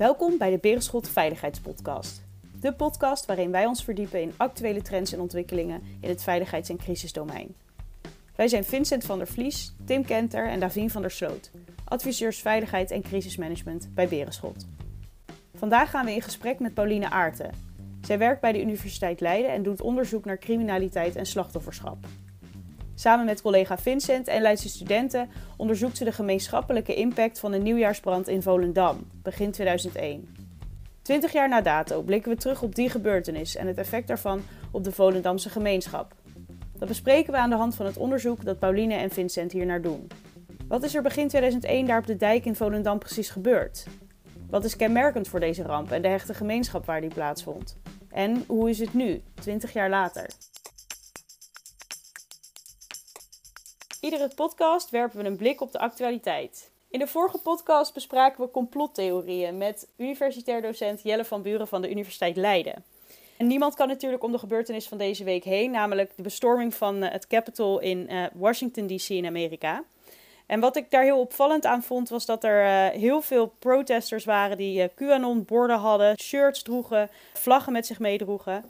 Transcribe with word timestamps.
Welkom 0.00 0.38
bij 0.38 0.50
de 0.50 0.58
Berenschot 0.58 1.08
Veiligheidspodcast. 1.08 2.22
De 2.60 2.72
podcast 2.72 3.26
waarin 3.26 3.50
wij 3.50 3.66
ons 3.66 3.84
verdiepen 3.84 4.20
in 4.20 4.32
actuele 4.36 4.82
trends 4.82 5.12
en 5.12 5.20
ontwikkelingen 5.20 5.82
in 6.00 6.08
het 6.08 6.22
veiligheids- 6.22 6.68
en 6.68 6.76
crisisdomein. 6.76 7.54
Wij 8.36 8.48
zijn 8.48 8.64
Vincent 8.64 9.04
van 9.04 9.18
der 9.18 9.26
Vlies, 9.26 9.74
Tim 9.84 10.04
Kenter 10.04 10.48
en 10.48 10.60
Davien 10.60 10.90
van 10.90 11.02
der 11.02 11.10
Sloot, 11.10 11.50
adviseurs 11.84 12.38
veiligheid 12.38 12.90
en 12.90 13.02
crisismanagement 13.02 13.88
bij 13.94 14.08
Berenschot. 14.08 14.66
Vandaag 15.54 15.90
gaan 15.90 16.04
we 16.04 16.14
in 16.14 16.22
gesprek 16.22 16.58
met 16.58 16.74
Pauline 16.74 17.10
Aarten. 17.10 17.50
Zij 18.02 18.18
werkt 18.18 18.40
bij 18.40 18.52
de 18.52 18.62
Universiteit 18.62 19.20
Leiden 19.20 19.50
en 19.50 19.62
doet 19.62 19.80
onderzoek 19.80 20.24
naar 20.24 20.38
criminaliteit 20.38 21.16
en 21.16 21.26
slachtofferschap. 21.26 21.96
Samen 23.00 23.26
met 23.26 23.42
collega 23.42 23.78
Vincent 23.78 24.28
en 24.28 24.42
Leidse 24.42 24.68
studenten 24.68 25.28
onderzoekt 25.56 25.96
ze 25.96 26.04
de 26.04 26.12
gemeenschappelijke 26.12 26.94
impact 26.94 27.38
van 27.38 27.50
de 27.50 27.58
nieuwjaarsbrand 27.58 28.28
in 28.28 28.42
Volendam, 28.42 29.10
begin 29.22 29.50
2001. 29.50 30.28
Twintig 31.02 31.32
jaar 31.32 31.48
na 31.48 31.60
dato 31.60 32.02
blikken 32.02 32.32
we 32.32 32.38
terug 32.38 32.62
op 32.62 32.74
die 32.74 32.90
gebeurtenis 32.90 33.56
en 33.56 33.66
het 33.66 33.78
effect 33.78 34.08
daarvan 34.08 34.42
op 34.70 34.84
de 34.84 34.92
Volendamse 34.92 35.50
gemeenschap. 35.50 36.14
Dat 36.78 36.88
bespreken 36.88 37.32
we 37.32 37.38
aan 37.38 37.50
de 37.50 37.56
hand 37.56 37.74
van 37.74 37.86
het 37.86 37.96
onderzoek 37.96 38.44
dat 38.44 38.58
Pauline 38.58 38.94
en 38.94 39.10
Vincent 39.10 39.52
hier 39.52 39.66
naar 39.66 39.82
doen. 39.82 40.06
Wat 40.68 40.82
is 40.82 40.94
er 40.94 41.02
begin 41.02 41.28
2001 41.28 41.86
daar 41.86 41.98
op 41.98 42.06
de 42.06 42.16
dijk 42.16 42.44
in 42.44 42.56
Volendam 42.56 42.98
precies 42.98 43.30
gebeurd? 43.30 43.86
Wat 44.50 44.64
is 44.64 44.76
kenmerkend 44.76 45.28
voor 45.28 45.40
deze 45.40 45.62
ramp 45.62 45.90
en 45.90 46.02
de 46.02 46.08
hechte 46.08 46.34
gemeenschap 46.34 46.86
waar 46.86 47.00
die 47.00 47.14
plaatsvond? 47.14 47.76
En 48.10 48.44
hoe 48.46 48.70
is 48.70 48.78
het 48.78 48.94
nu, 48.94 49.22
20 49.34 49.72
jaar 49.72 49.90
later? 49.90 50.49
Iedere 54.00 54.30
podcast 54.34 54.90
werpen 54.90 55.18
we 55.18 55.24
een 55.24 55.36
blik 55.36 55.60
op 55.60 55.72
de 55.72 55.78
actualiteit. 55.78 56.70
In 56.90 56.98
de 56.98 57.06
vorige 57.06 57.38
podcast 57.38 57.94
bespraken 57.94 58.44
we 58.44 58.50
complottheorieën 58.50 59.58
met 59.58 59.88
universitair 59.96 60.62
docent 60.62 61.02
Jelle 61.02 61.24
van 61.24 61.42
Buren 61.42 61.68
van 61.68 61.82
de 61.82 61.90
Universiteit 61.90 62.36
Leiden. 62.36 62.84
En 63.36 63.46
niemand 63.46 63.74
kan 63.74 63.88
natuurlijk 63.88 64.22
om 64.22 64.32
de 64.32 64.38
gebeurtenis 64.38 64.88
van 64.88 64.98
deze 64.98 65.24
week 65.24 65.44
heen, 65.44 65.70
namelijk 65.70 66.12
de 66.16 66.22
bestorming 66.22 66.74
van 66.74 67.02
eh, 67.02 67.12
het 67.12 67.26
Capitol 67.26 67.80
in 67.80 68.06
uh, 68.10 68.24
Washington 68.32 68.86
DC 68.86 69.08
in 69.08 69.26
Amerika. 69.26 69.84
En 70.46 70.60
wat 70.60 70.76
ik 70.76 70.90
daar 70.90 71.02
heel 71.02 71.20
opvallend 71.20 71.66
aan 71.66 71.82
vond, 71.82 72.08
was 72.08 72.26
dat 72.26 72.44
er 72.44 72.64
uh, 72.64 73.00
heel 73.00 73.22
veel 73.22 73.52
protesters 73.58 74.24
waren 74.24 74.56
die 74.56 74.88
QAnon-borden 74.88 75.78
hadden, 75.78 76.18
shirts 76.18 76.62
droegen, 76.62 77.10
vlaggen 77.32 77.72
met 77.72 77.86
zich 77.86 77.98
meedroegen. 77.98 78.64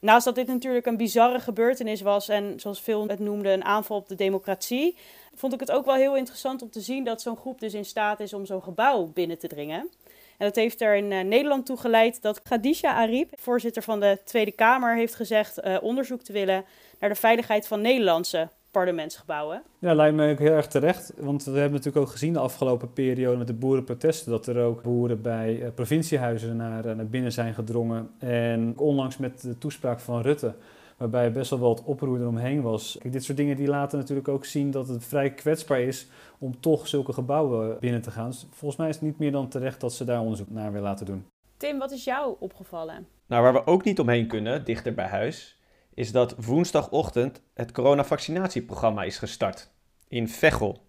Naast 0.00 0.24
dat 0.24 0.34
dit 0.34 0.46
natuurlijk 0.46 0.86
een 0.86 0.96
bizarre 0.96 1.40
gebeurtenis 1.40 2.00
was 2.00 2.28
en 2.28 2.60
zoals 2.60 2.80
veel 2.80 3.08
het 3.08 3.18
noemden 3.18 3.52
een 3.52 3.64
aanval 3.64 3.96
op 3.96 4.08
de 4.08 4.14
democratie, 4.14 4.96
vond 5.34 5.52
ik 5.52 5.60
het 5.60 5.70
ook 5.70 5.84
wel 5.84 5.94
heel 5.94 6.16
interessant 6.16 6.62
om 6.62 6.70
te 6.70 6.80
zien 6.80 7.04
dat 7.04 7.22
zo'n 7.22 7.36
groep 7.36 7.60
dus 7.60 7.74
in 7.74 7.84
staat 7.84 8.20
is 8.20 8.32
om 8.32 8.46
zo'n 8.46 8.62
gebouw 8.62 9.06
binnen 9.06 9.38
te 9.38 9.48
dringen. 9.48 9.90
En 10.38 10.46
dat 10.46 10.54
heeft 10.54 10.80
er 10.80 10.96
in 10.96 11.10
uh, 11.10 11.20
Nederland 11.20 11.66
toe 11.66 11.76
geleid 11.76 12.22
dat 12.22 12.42
Khadija 12.42 12.94
Arib, 12.94 13.30
voorzitter 13.38 13.82
van 13.82 14.00
de 14.00 14.18
Tweede 14.24 14.52
Kamer, 14.52 14.96
heeft 14.96 15.14
gezegd 15.14 15.58
uh, 15.64 15.76
onderzoek 15.80 16.22
te 16.22 16.32
willen 16.32 16.64
naar 16.98 17.10
de 17.10 17.16
veiligheid 17.16 17.66
van 17.66 17.80
Nederlandse 17.80 18.48
parlementsgebouwen. 18.76 19.62
Ja, 19.78 19.94
lijkt 19.94 20.16
me 20.16 20.30
ook 20.30 20.38
heel 20.38 20.52
erg 20.52 20.66
terecht. 20.66 21.12
Want 21.16 21.44
we 21.44 21.50
hebben 21.50 21.70
natuurlijk 21.70 22.06
ook 22.06 22.12
gezien 22.12 22.32
de 22.32 22.38
afgelopen 22.38 22.92
periode 22.92 23.36
met 23.36 23.46
de 23.46 23.54
boerenprotesten... 23.54 24.30
dat 24.30 24.46
er 24.46 24.64
ook 24.64 24.82
boeren 24.82 25.22
bij 25.22 25.56
uh, 25.56 25.68
provinciehuizen 25.74 26.56
naar, 26.56 26.96
naar 26.96 27.06
binnen 27.06 27.32
zijn 27.32 27.54
gedrongen. 27.54 28.10
En 28.18 28.78
onlangs 28.78 29.16
met 29.16 29.40
de 29.40 29.58
toespraak 29.58 30.00
van 30.00 30.20
Rutte 30.20 30.54
waarbij 30.96 31.32
best 31.32 31.50
wel 31.50 31.58
wat 31.58 31.84
oproer 31.84 32.20
eromheen 32.20 32.62
was. 32.62 32.96
Kijk, 33.00 33.12
dit 33.12 33.24
soort 33.24 33.36
dingen 33.36 33.56
die 33.56 33.68
laten 33.68 33.98
natuurlijk 33.98 34.28
ook 34.28 34.44
zien 34.44 34.70
dat 34.70 34.88
het 34.88 35.04
vrij 35.04 35.30
kwetsbaar 35.30 35.80
is 35.80 36.08
om 36.38 36.60
toch 36.60 36.88
zulke 36.88 37.12
gebouwen 37.12 37.76
binnen 37.80 38.02
te 38.02 38.10
gaan. 38.10 38.30
Dus 38.30 38.46
volgens 38.50 38.80
mij 38.80 38.88
is 38.88 38.94
het 38.94 39.04
niet 39.04 39.18
meer 39.18 39.32
dan 39.32 39.48
terecht 39.48 39.80
dat 39.80 39.92
ze 39.92 40.04
daar 40.04 40.20
onderzoek 40.20 40.50
naar 40.50 40.72
willen 40.72 40.88
laten 40.88 41.06
doen. 41.06 41.26
Tim, 41.56 41.78
wat 41.78 41.90
is 41.90 42.04
jou 42.04 42.36
opgevallen? 42.38 43.06
Nou, 43.26 43.42
waar 43.42 43.52
we 43.52 43.66
ook 43.66 43.84
niet 43.84 44.00
omheen 44.00 44.26
kunnen, 44.26 44.64
dichter 44.64 44.94
bij 44.94 45.06
huis, 45.06 45.55
is 45.96 46.12
dat 46.12 46.34
woensdagochtend 46.44 47.42
het 47.54 47.72
coronavaccinatieprogramma 47.72 49.02
is 49.02 49.18
gestart 49.18 49.70
in 50.08 50.28
Veghel. 50.28 50.86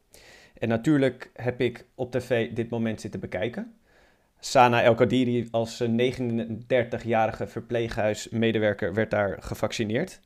En 0.60 0.70
natuurlijk 0.70 1.32
heb 1.34 1.62
ik 1.62 1.86
op 1.96 2.12
tv 2.12 2.54
dit 2.54 2.70
moment 2.70 3.02
zitten 3.02 3.20
bekijken. 3.20 3.78
Sana 4.40 4.84
El 4.84 4.96
Kadiri 4.96 5.48
als 5.52 5.84
39-jarige 5.84 7.48
verpleeghuismedewerker 7.48 8.94
werd 8.94 9.12
daar 9.12 9.38
gevaccineerd. 9.40 10.20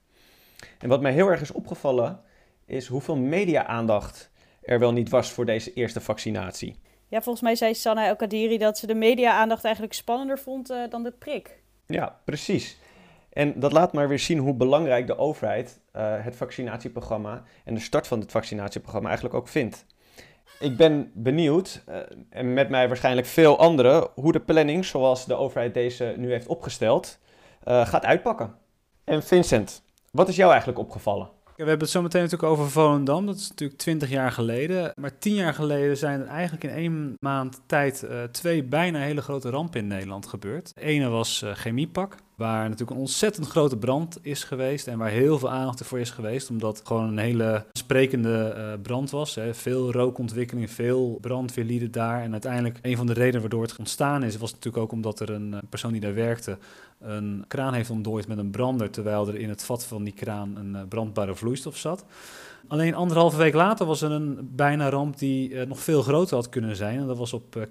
En 0.79 0.89
wat 0.89 1.01
mij 1.01 1.11
heel 1.11 1.27
erg 1.27 1.41
is 1.41 1.51
opgevallen 1.51 2.19
is 2.65 2.87
hoeveel 2.87 3.17
media-aandacht 3.17 4.31
er 4.61 4.79
wel 4.79 4.91
niet 4.91 5.09
was 5.09 5.31
voor 5.31 5.45
deze 5.45 5.73
eerste 5.73 6.01
vaccinatie. 6.01 6.75
Ja, 7.07 7.21
volgens 7.21 7.43
mij 7.43 7.55
zei 7.55 7.73
Sana 7.73 8.07
El 8.07 8.15
Kadiri 8.15 8.57
dat 8.57 8.77
ze 8.77 8.87
de 8.87 8.95
media-aandacht 8.95 9.63
eigenlijk 9.63 9.93
spannender 9.93 10.39
vond 10.39 10.71
uh, 10.71 10.89
dan 10.89 11.03
de 11.03 11.11
prik. 11.11 11.61
Ja, 11.85 12.19
precies. 12.25 12.77
En 13.31 13.59
dat 13.59 13.71
laat 13.71 13.93
maar 13.93 14.07
weer 14.07 14.19
zien 14.19 14.37
hoe 14.37 14.53
belangrijk 14.53 15.07
de 15.07 15.17
overheid 15.17 15.79
uh, 15.95 16.13
het 16.17 16.35
vaccinatieprogramma 16.35 17.43
en 17.65 17.73
de 17.73 17.79
start 17.79 18.07
van 18.07 18.19
het 18.19 18.31
vaccinatieprogramma 18.31 19.07
eigenlijk 19.07 19.37
ook 19.37 19.47
vindt. 19.47 19.85
Ik 20.59 20.77
ben 20.77 21.11
benieuwd, 21.13 21.83
uh, 21.89 21.95
en 22.29 22.53
met 22.53 22.69
mij 22.69 22.87
waarschijnlijk 22.87 23.27
veel 23.27 23.57
anderen, 23.59 24.07
hoe 24.15 24.31
de 24.31 24.39
planning 24.39 24.85
zoals 24.85 25.25
de 25.25 25.35
overheid 25.35 25.73
deze 25.73 26.13
nu 26.17 26.31
heeft 26.31 26.47
opgesteld, 26.47 27.19
uh, 27.67 27.85
gaat 27.85 28.05
uitpakken. 28.05 28.55
En 29.03 29.23
Vincent, 29.23 29.83
wat 30.11 30.27
is 30.27 30.35
jou 30.35 30.49
eigenlijk 30.49 30.79
opgevallen? 30.79 31.29
We 31.45 31.67
hebben 31.67 31.85
het 31.85 31.95
zo 31.95 32.01
meteen 32.01 32.21
natuurlijk 32.21 32.51
over 32.51 32.69
Volendam. 32.69 33.25
Dat 33.25 33.35
is 33.35 33.49
natuurlijk 33.49 33.79
20 33.79 34.09
jaar 34.09 34.31
geleden. 34.31 34.91
Maar 34.95 35.17
10 35.17 35.33
jaar 35.33 35.53
geleden 35.53 35.97
zijn 35.97 36.21
er 36.21 36.27
eigenlijk 36.27 36.63
in 36.63 36.69
één 36.69 37.15
maand 37.19 37.61
tijd 37.65 38.07
twee 38.31 38.63
bijna 38.63 38.99
hele 38.99 39.21
grote 39.21 39.49
rampen 39.49 39.79
in 39.79 39.87
Nederland 39.87 40.25
gebeurd. 40.25 40.75
De 40.75 40.81
ene 40.81 41.09
was 41.09 41.43
Chemiepak. 41.53 42.15
Waar 42.41 42.63
natuurlijk 42.63 42.91
een 42.91 42.97
ontzettend 42.97 43.47
grote 43.47 43.77
brand 43.77 44.17
is 44.21 44.43
geweest. 44.43 44.87
En 44.87 44.97
waar 44.97 45.09
heel 45.09 45.39
veel 45.39 45.49
aandacht 45.49 45.79
ervoor 45.79 45.99
is 45.99 46.09
geweest. 46.09 46.49
Omdat 46.49 46.77
het 46.77 46.87
gewoon 46.87 47.07
een 47.07 47.17
hele 47.17 47.65
sprekende 47.73 48.55
uh, 48.57 48.81
brand 48.81 49.09
was. 49.09 49.35
Hè. 49.35 49.53
Veel 49.53 49.91
rookontwikkeling, 49.91 50.71
veel 50.71 51.17
brandweerlieden 51.21 51.91
daar. 51.91 52.21
En 52.21 52.31
uiteindelijk 52.31 52.79
een 52.81 52.97
van 52.97 53.05
de 53.05 53.13
redenen 53.13 53.41
waardoor 53.41 53.61
het 53.61 53.75
ontstaan 53.75 54.23
is. 54.23 54.37
Was 54.37 54.51
natuurlijk 54.51 54.83
ook 54.83 54.91
omdat 54.91 55.19
er 55.19 55.29
een 55.29 55.55
persoon 55.69 55.91
die 55.91 56.01
daar 56.01 56.13
werkte. 56.13 56.57
Een 56.99 57.45
kraan 57.47 57.73
heeft 57.73 57.89
ontdooid 57.89 58.27
met 58.27 58.37
een 58.37 58.51
brander. 58.51 58.89
Terwijl 58.89 59.27
er 59.27 59.35
in 59.35 59.49
het 59.49 59.63
vat 59.63 59.85
van 59.85 60.03
die 60.03 60.13
kraan 60.13 60.55
een 60.55 60.87
brandbare 60.87 61.35
vloeistof 61.35 61.77
zat. 61.77 62.05
Alleen 62.67 62.95
anderhalve 62.95 63.37
week 63.37 63.53
later 63.53 63.85
was 63.85 64.01
er 64.01 64.11
een 64.11 64.49
bijna 64.55 64.89
ramp 64.89 65.17
die 65.17 65.65
nog 65.65 65.79
veel 65.79 66.01
groter 66.01 66.35
had 66.35 66.49
kunnen 66.49 66.75
zijn. 66.75 66.99
En 66.99 67.07
dat 67.07 67.17
was 67.17 67.33
op 67.33 67.55
uh, 67.55 67.63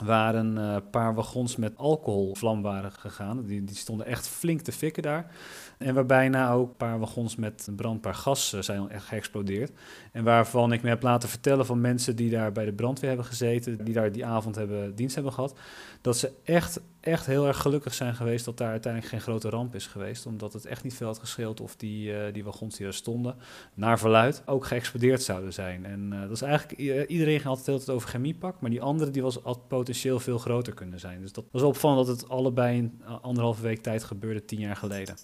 waar 0.00 0.34
een 0.34 0.56
uh, 0.56 0.76
paar 0.90 1.14
wagons 1.14 1.56
met 1.56 1.76
alcohol 1.76 2.34
vlam 2.34 2.62
waren 2.62 2.92
gegaan. 2.92 3.44
Die, 3.44 3.64
die 3.64 3.76
stonden 3.76 4.06
echt 4.06 4.28
flink 4.28 4.60
te 4.60 4.72
fikken 4.72 5.02
daar. 5.02 5.34
En 5.80 5.94
waarbij 5.94 6.28
na 6.28 6.52
ook 6.52 6.68
een 6.68 6.76
paar 6.76 6.98
wagons 6.98 7.36
met 7.36 7.68
brandbaar 7.76 8.14
gas 8.14 8.54
uh, 8.54 8.60
zijn 8.60 9.00
geëxplodeerd. 9.00 9.72
En 10.12 10.24
waarvan 10.24 10.72
ik 10.72 10.82
me 10.82 10.88
heb 10.88 11.02
laten 11.02 11.28
vertellen 11.28 11.66
van 11.66 11.80
mensen 11.80 12.16
die 12.16 12.30
daar 12.30 12.52
bij 12.52 12.64
de 12.64 12.72
brandweer 12.72 13.08
hebben 13.08 13.26
gezeten, 13.26 13.84
die 13.84 13.94
daar 13.94 14.12
die 14.12 14.26
avond 14.26 14.54
hebben, 14.54 14.94
dienst 14.94 15.14
hebben 15.14 15.32
gehad, 15.32 15.58
dat 16.00 16.16
ze 16.16 16.32
echt, 16.44 16.80
echt 17.00 17.26
heel 17.26 17.46
erg 17.46 17.60
gelukkig 17.60 17.94
zijn 17.94 18.14
geweest 18.14 18.44
dat 18.44 18.56
daar 18.56 18.70
uiteindelijk 18.70 19.12
geen 19.12 19.22
grote 19.22 19.48
ramp 19.48 19.74
is 19.74 19.86
geweest. 19.86 20.26
Omdat 20.26 20.52
het 20.52 20.66
echt 20.66 20.82
niet 20.82 20.94
veel 20.94 21.06
had 21.06 21.18
gescheeld 21.18 21.60
of 21.60 21.76
die, 21.76 22.12
uh, 22.12 22.32
die 22.32 22.44
wagons 22.44 22.76
die 22.76 22.86
er 22.86 22.94
stonden, 22.94 23.34
naar 23.74 23.98
verluid, 23.98 24.42
ook 24.46 24.66
geëxplodeerd 24.66 25.22
zouden 25.22 25.52
zijn. 25.52 25.84
En 25.84 26.10
uh, 26.12 26.20
dat 26.20 26.30
is 26.30 26.42
eigenlijk, 26.42 27.08
iedereen 27.08 27.42
had 27.42 27.58
het 27.58 27.68
altijd 27.68 27.90
over 27.90 28.08
chemiepak, 28.08 28.60
maar 28.60 28.70
die 28.70 28.82
andere 28.82 29.10
die 29.10 29.22
was 29.22 29.38
had 29.42 29.68
potentieel 29.68 30.20
veel 30.20 30.38
groter 30.38 30.74
kunnen 30.74 31.00
zijn. 31.00 31.20
Dus 31.20 31.32
dat 31.32 31.44
was 31.50 31.62
opvallend 31.62 32.06
dat 32.06 32.20
het 32.20 32.28
allebei 32.28 32.76
in 32.76 33.02
anderhalve 33.22 33.62
week 33.62 33.82
tijd 33.82 34.04
gebeurde, 34.04 34.44
tien 34.44 34.60
jaar 34.60 34.76
geleden. 34.76 35.14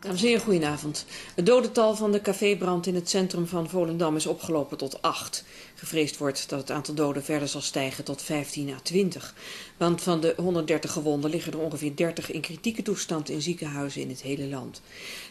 Dames 0.00 0.20
en 0.20 0.26
heren, 0.26 0.42
goedenavond. 0.42 1.06
Het 1.34 1.46
dodental 1.46 1.94
van 1.94 2.12
de 2.12 2.20
cafébrand 2.20 2.86
in 2.86 2.94
het 2.94 3.08
centrum 3.08 3.46
van 3.46 3.68
Volendam 3.68 4.16
is 4.16 4.26
opgelopen 4.26 4.76
tot 4.76 5.02
8. 5.02 5.44
Gevreesd 5.74 6.18
wordt 6.18 6.48
dat 6.48 6.60
het 6.60 6.70
aantal 6.70 6.94
doden 6.94 7.24
verder 7.24 7.48
zal 7.48 7.60
stijgen 7.60 8.04
tot 8.04 8.22
15 8.22 8.70
à 8.70 8.80
20. 8.82 9.34
Want 9.76 10.02
van 10.02 10.20
de 10.20 10.34
130 10.36 10.92
gewonden 10.92 11.30
liggen 11.30 11.52
er 11.52 11.58
ongeveer 11.58 11.96
30 11.96 12.30
in 12.30 12.40
kritieke 12.40 12.82
toestand 12.82 13.28
in 13.28 13.42
ziekenhuizen 13.42 14.00
in 14.00 14.08
het 14.08 14.22
hele 14.22 14.46
land. 14.46 14.82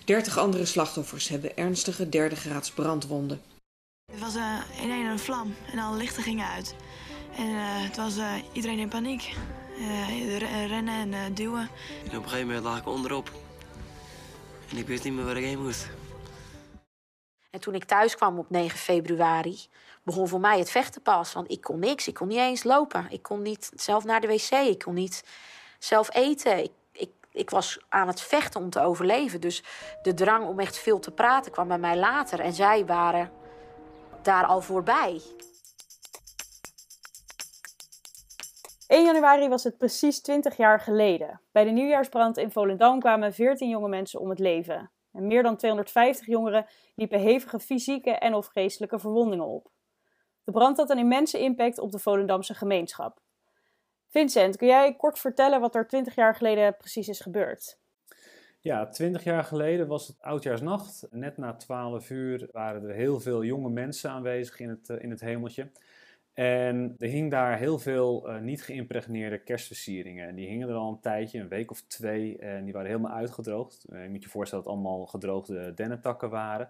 30 0.06 0.38
andere 0.38 0.66
slachtoffers 0.66 1.28
hebben 1.28 1.58
ernstige 1.58 2.10
derde 2.10 2.36
graads 2.36 2.72
brandwonden. 2.72 3.42
Het 4.12 4.20
was 4.20 4.36
uh, 4.36 4.60
in 4.82 4.90
een, 4.90 5.06
een 5.06 5.20
vlam 5.20 5.56
en 5.72 5.80
alle 5.80 5.98
lichten 5.98 6.24
gingen 6.24 6.48
uit. 6.48 6.76
En 7.38 7.50
uh, 7.50 7.62
het 7.62 7.98
was 7.98 8.18
uh, 8.18 8.34
iedereen 8.54 8.80
in 8.80 8.90
paniek. 8.90 9.34
rennen 10.68 11.14
en 11.14 11.34
duwen. 11.34 11.70
En 12.12 12.18
op 12.18 12.24
een 12.24 12.30
gegeven 12.30 12.48
moment 12.48 12.66
lag 12.66 12.78
ik 12.78 12.88
onderop. 12.88 13.32
En 14.72 14.78
ik 14.78 14.88
wist 14.88 15.04
niet 15.04 15.14
meer 15.14 15.26
waar 15.26 15.38
ik 15.38 15.44
heen 15.44 15.62
moest. 15.62 15.88
En 17.50 17.60
toen 17.60 17.76
ik 17.76 17.84
thuis 17.84 18.16
kwam 18.16 18.40
op 18.40 18.50
9 18.50 18.80
februari, 18.80 19.68
begon 20.04 20.28
voor 20.28 20.40
mij 20.40 20.60
het 20.60 20.72
vechten 20.72 21.02
pas. 21.02 21.34
Want 21.34 21.52
ik 21.52 21.62
kon 21.62 21.80
niks. 21.80 22.08
Ik 22.08 22.14
kon 22.14 22.28
niet 22.28 22.38
eens 22.38 22.64
lopen. 22.64 23.08
Ik 23.10 23.24
kon 23.24 23.42
niet 23.42 23.72
zelf 23.76 24.04
naar 24.04 24.22
de 24.22 24.28
wc. 24.28 24.52
Ik 24.52 24.80
kon 24.80 24.94
niet 24.94 25.24
zelf 25.80 26.16
eten. 26.16 26.64
Ik, 26.64 26.72
ik, 26.92 27.10
ik 27.32 27.50
was 27.50 27.80
aan 27.90 28.08
het 28.08 28.22
vechten 28.22 28.62
om 28.62 28.70
te 28.70 28.82
overleven. 28.82 29.42
Dus 29.42 29.64
de 30.02 30.14
drang 30.14 30.48
om 30.48 30.60
echt 30.60 30.78
veel 30.78 31.00
te 31.00 31.12
praten 31.12 31.52
kwam 31.52 31.68
bij 31.68 31.80
mij 31.80 31.98
later. 31.98 32.40
En 32.40 32.54
zij 32.54 32.86
waren 32.86 33.32
daar 34.22 34.46
al 34.46 34.62
voorbij. 34.62 35.22
1 38.90 39.06
januari 39.06 39.48
was 39.48 39.64
het 39.64 39.78
precies 39.78 40.22
20 40.22 40.58
jaar 40.58 40.80
geleden. 40.80 41.42
Bij 41.52 41.64
de 41.64 41.70
nieuwjaarsbrand 41.70 42.38
in 42.38 42.52
Volendam 42.52 43.00
kwamen 43.00 43.34
14 43.34 43.70
jonge 43.70 43.88
mensen 43.88 44.20
om 44.20 44.30
het 44.30 44.40
leven. 44.40 44.92
En 45.12 45.28
meer 45.28 45.44
dan 45.44 45.58
250 45.58 46.28
jongeren 46.28 46.66
liepen 46.96 47.20
hevige 47.20 47.60
fysieke 47.60 48.12
en 48.12 48.34
of 48.34 48.48
geestelijke 48.48 49.00
verwondingen 49.00 49.46
op. 49.46 49.72
De 50.44 50.52
brand 50.52 50.78
had 50.78 50.90
een 50.90 50.98
immense 50.98 51.40
impact 51.40 51.80
op 51.80 51.92
de 51.92 52.00
Volendamse 52.00 52.54
gemeenschap. 52.54 53.22
Vincent, 54.08 54.58
kun 54.58 54.68
jij 54.68 54.96
kort 54.96 55.20
vertellen 55.20 55.60
wat 55.60 55.76
er 55.76 55.88
20 55.88 56.16
jaar 56.16 56.36
geleden 56.36 56.78
precies 56.78 57.08
is 57.08 57.20
gebeurd? 57.20 57.80
Ja, 58.60 58.88
20 58.88 59.24
jaar 59.24 59.44
geleden 59.44 59.88
was 59.88 60.08
het 60.08 60.22
oudjaarsnacht. 60.22 61.08
Net 61.10 61.38
na 61.38 61.56
12 61.56 62.10
uur 62.10 62.50
waren 62.52 62.84
er 62.84 62.96
heel 62.96 63.20
veel 63.20 63.44
jonge 63.44 63.70
mensen 63.70 64.10
aanwezig 64.10 64.60
in 64.60 64.70
het, 64.70 64.90
in 64.90 65.10
het 65.10 65.22
hemeltje. 65.22 65.72
En 66.40 66.96
er 67.00 67.08
hing 67.08 67.32
daar 67.32 67.58
heel 67.58 67.80
veel 67.80 68.30
uh, 68.30 68.40
niet 68.42 68.64
geïmpregneerde 68.64 69.38
kerstversieringen. 69.38 70.28
En 70.28 70.36
die 70.36 70.48
hingen 70.48 70.70
er 70.70 70.76
al 70.76 70.90
een 70.90 71.00
tijdje, 71.00 71.40
een 71.40 71.48
week 71.48 71.72
of 71.72 71.82
twee. 71.82 72.38
En 72.38 72.64
die 72.64 72.74
waren 72.74 72.90
helemaal 72.90 73.12
uitgedroogd. 73.12 73.86
Uh, 73.90 74.04
je 74.04 74.10
moet 74.10 74.24
je 74.24 74.30
voorstellen 74.30 74.66
dat 74.66 74.74
het 74.74 74.84
allemaal 74.84 75.06
gedroogde 75.06 75.74
dennentakken 75.74 76.30
waren. 76.30 76.70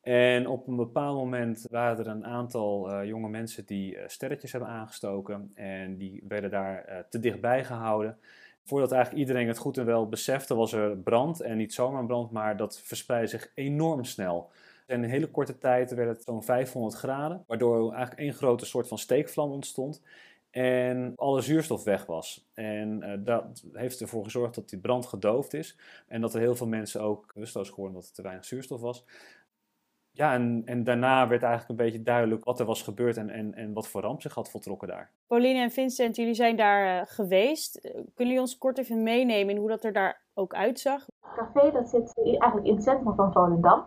En 0.00 0.46
op 0.46 0.66
een 0.66 0.76
bepaald 0.76 1.16
moment 1.16 1.66
waren 1.70 1.98
er 1.98 2.06
een 2.06 2.26
aantal 2.26 2.92
uh, 2.92 3.04
jonge 3.06 3.28
mensen 3.28 3.66
die 3.66 3.98
sterretjes 4.06 4.52
hebben 4.52 4.70
aangestoken. 4.70 5.50
En 5.54 5.96
die 5.96 6.24
werden 6.28 6.50
daar 6.50 7.06
te 7.10 7.20
dichtbij 7.20 7.64
gehouden. 7.64 8.18
Voordat 8.64 8.92
eigenlijk 8.92 9.22
iedereen 9.22 9.48
het 9.48 9.58
goed 9.58 9.78
en 9.78 9.84
wel 9.84 10.08
besefte, 10.08 10.54
was 10.54 10.72
er 10.72 10.96
brand. 10.96 11.40
En 11.40 11.56
niet 11.56 11.74
zomaar 11.74 12.06
brand, 12.06 12.30
maar 12.30 12.56
dat 12.56 12.80
verspreidde 12.80 13.28
zich 13.28 13.50
enorm 13.54 14.04
snel. 14.04 14.50
In 14.88 15.02
een 15.02 15.10
hele 15.10 15.30
korte 15.30 15.58
tijd 15.58 15.94
werd 15.94 16.08
het 16.08 16.22
zo'n 16.22 16.42
500 16.42 16.94
graden, 16.94 17.44
waardoor 17.46 17.92
eigenlijk 17.92 18.20
één 18.20 18.34
grote 18.34 18.66
soort 18.66 18.88
van 18.88 18.98
steekvlam 18.98 19.50
ontstond 19.50 20.02
en 20.50 21.12
alle 21.16 21.40
zuurstof 21.40 21.84
weg 21.84 22.06
was. 22.06 22.48
En 22.54 23.02
uh, 23.02 23.12
dat 23.18 23.64
heeft 23.72 24.00
ervoor 24.00 24.24
gezorgd 24.24 24.54
dat 24.54 24.68
die 24.68 24.78
brand 24.78 25.06
gedoofd 25.06 25.54
is 25.54 25.78
en 26.06 26.20
dat 26.20 26.34
er 26.34 26.40
heel 26.40 26.56
veel 26.56 26.66
mensen 26.66 27.00
ook 27.00 27.34
bewusteloos 27.34 27.70
geworden 27.70 27.94
dat 27.94 28.06
er 28.08 28.14
te 28.14 28.22
weinig 28.22 28.44
zuurstof 28.44 28.80
was. 28.80 29.04
Ja, 30.10 30.34
en, 30.34 30.62
en 30.64 30.84
daarna 30.84 31.28
werd 31.28 31.42
eigenlijk 31.42 31.70
een 31.70 31.86
beetje 31.86 32.02
duidelijk 32.02 32.44
wat 32.44 32.60
er 32.60 32.66
was 32.66 32.82
gebeurd 32.82 33.16
en, 33.16 33.30
en, 33.30 33.54
en 33.54 33.72
wat 33.72 33.88
voor 33.88 34.00
ramp 34.00 34.20
zich 34.22 34.34
had 34.34 34.50
voltrokken 34.50 34.88
daar. 34.88 35.12
Pauline 35.26 35.58
en 35.58 35.70
Vincent, 35.70 36.16
jullie 36.16 36.34
zijn 36.34 36.56
daar 36.56 37.00
uh, 37.00 37.06
geweest. 37.06 37.80
Kunnen 37.90 38.12
jullie 38.14 38.40
ons 38.40 38.58
kort 38.58 38.78
even 38.78 39.02
meenemen 39.02 39.54
in 39.54 39.60
hoe 39.60 39.68
dat 39.68 39.84
er 39.84 39.92
daar 39.92 40.22
ook 40.34 40.54
uitzag? 40.54 41.06
Het 41.20 41.34
café 41.36 41.70
dat 41.70 41.88
zit 41.88 42.12
eigenlijk 42.24 42.66
in 42.66 42.74
het 42.74 42.82
centrum 42.82 43.14
van 43.14 43.32
Volendam 43.32 43.86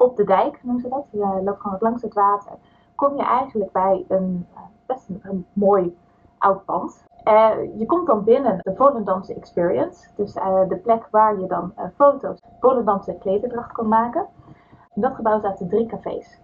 op 0.00 0.16
de 0.16 0.24
dijk, 0.24 0.58
noemen 0.62 0.82
ze 0.82 0.88
dat. 0.88 1.04
Je 1.10 1.40
loopt 1.44 1.60
gewoon 1.60 1.76
langs 1.80 2.02
het 2.02 2.14
water. 2.14 2.52
Kom 2.94 3.16
je 3.16 3.22
eigenlijk 3.22 3.72
bij 3.72 4.04
een 4.08 4.46
eh, 4.54 4.60
best 4.86 5.08
een, 5.22 5.46
mooi 5.52 5.98
oud 6.38 6.64
pand. 6.64 7.06
Uh, 7.24 7.78
je 7.78 7.86
komt 7.86 8.06
dan 8.06 8.24
binnen 8.24 8.58
de 8.62 8.74
Volendamse 8.74 9.34
Experience. 9.34 10.08
Dus 10.16 10.32
de 10.68 10.80
plek 10.82 11.08
waar 11.10 11.40
je 11.40 11.46
dan 11.46 11.72
foto's 11.94 12.38
Volendamse 12.60 13.16
klederdracht 13.18 13.72
kan 13.72 13.88
maken. 13.88 14.26
In 14.94 15.00
dat 15.00 15.14
gebouw 15.14 15.40
zaten 15.40 15.68
drie 15.68 15.86
cafés. 15.86 16.40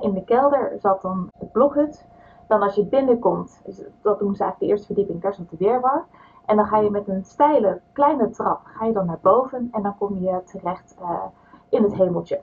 in 0.00 0.14
de 0.14 0.24
kelder 0.24 0.76
zat 0.80 1.02
dan 1.02 1.28
het 1.38 1.52
blokhut. 1.52 2.06
Dan 2.46 2.62
als 2.62 2.74
je 2.74 2.86
binnenkomt, 2.86 3.62
dat 4.02 4.18
doen 4.18 4.34
ze 4.34 4.42
eigenlijk 4.42 4.58
de 4.58 4.66
eerste 4.66 4.86
verdieping, 4.86 5.22
daar 5.22 5.34
zat 5.34 5.50
de 5.50 5.56
weerwar. 5.56 6.04
En 6.46 6.56
dan 6.56 6.66
ga 6.66 6.78
je 6.78 6.90
met 6.90 7.08
een 7.08 7.24
steile 7.24 7.80
kleine 7.92 8.30
trap 8.30 8.60
ga 8.64 8.84
je 8.84 8.92
dan 8.92 9.06
naar 9.06 9.18
boven 9.22 9.68
en 9.72 9.82
dan 9.82 9.96
kom 9.98 10.18
je 10.18 10.42
terecht 10.44 10.96
in 11.68 11.82
het 11.82 11.94
hemeltje. 11.94 12.40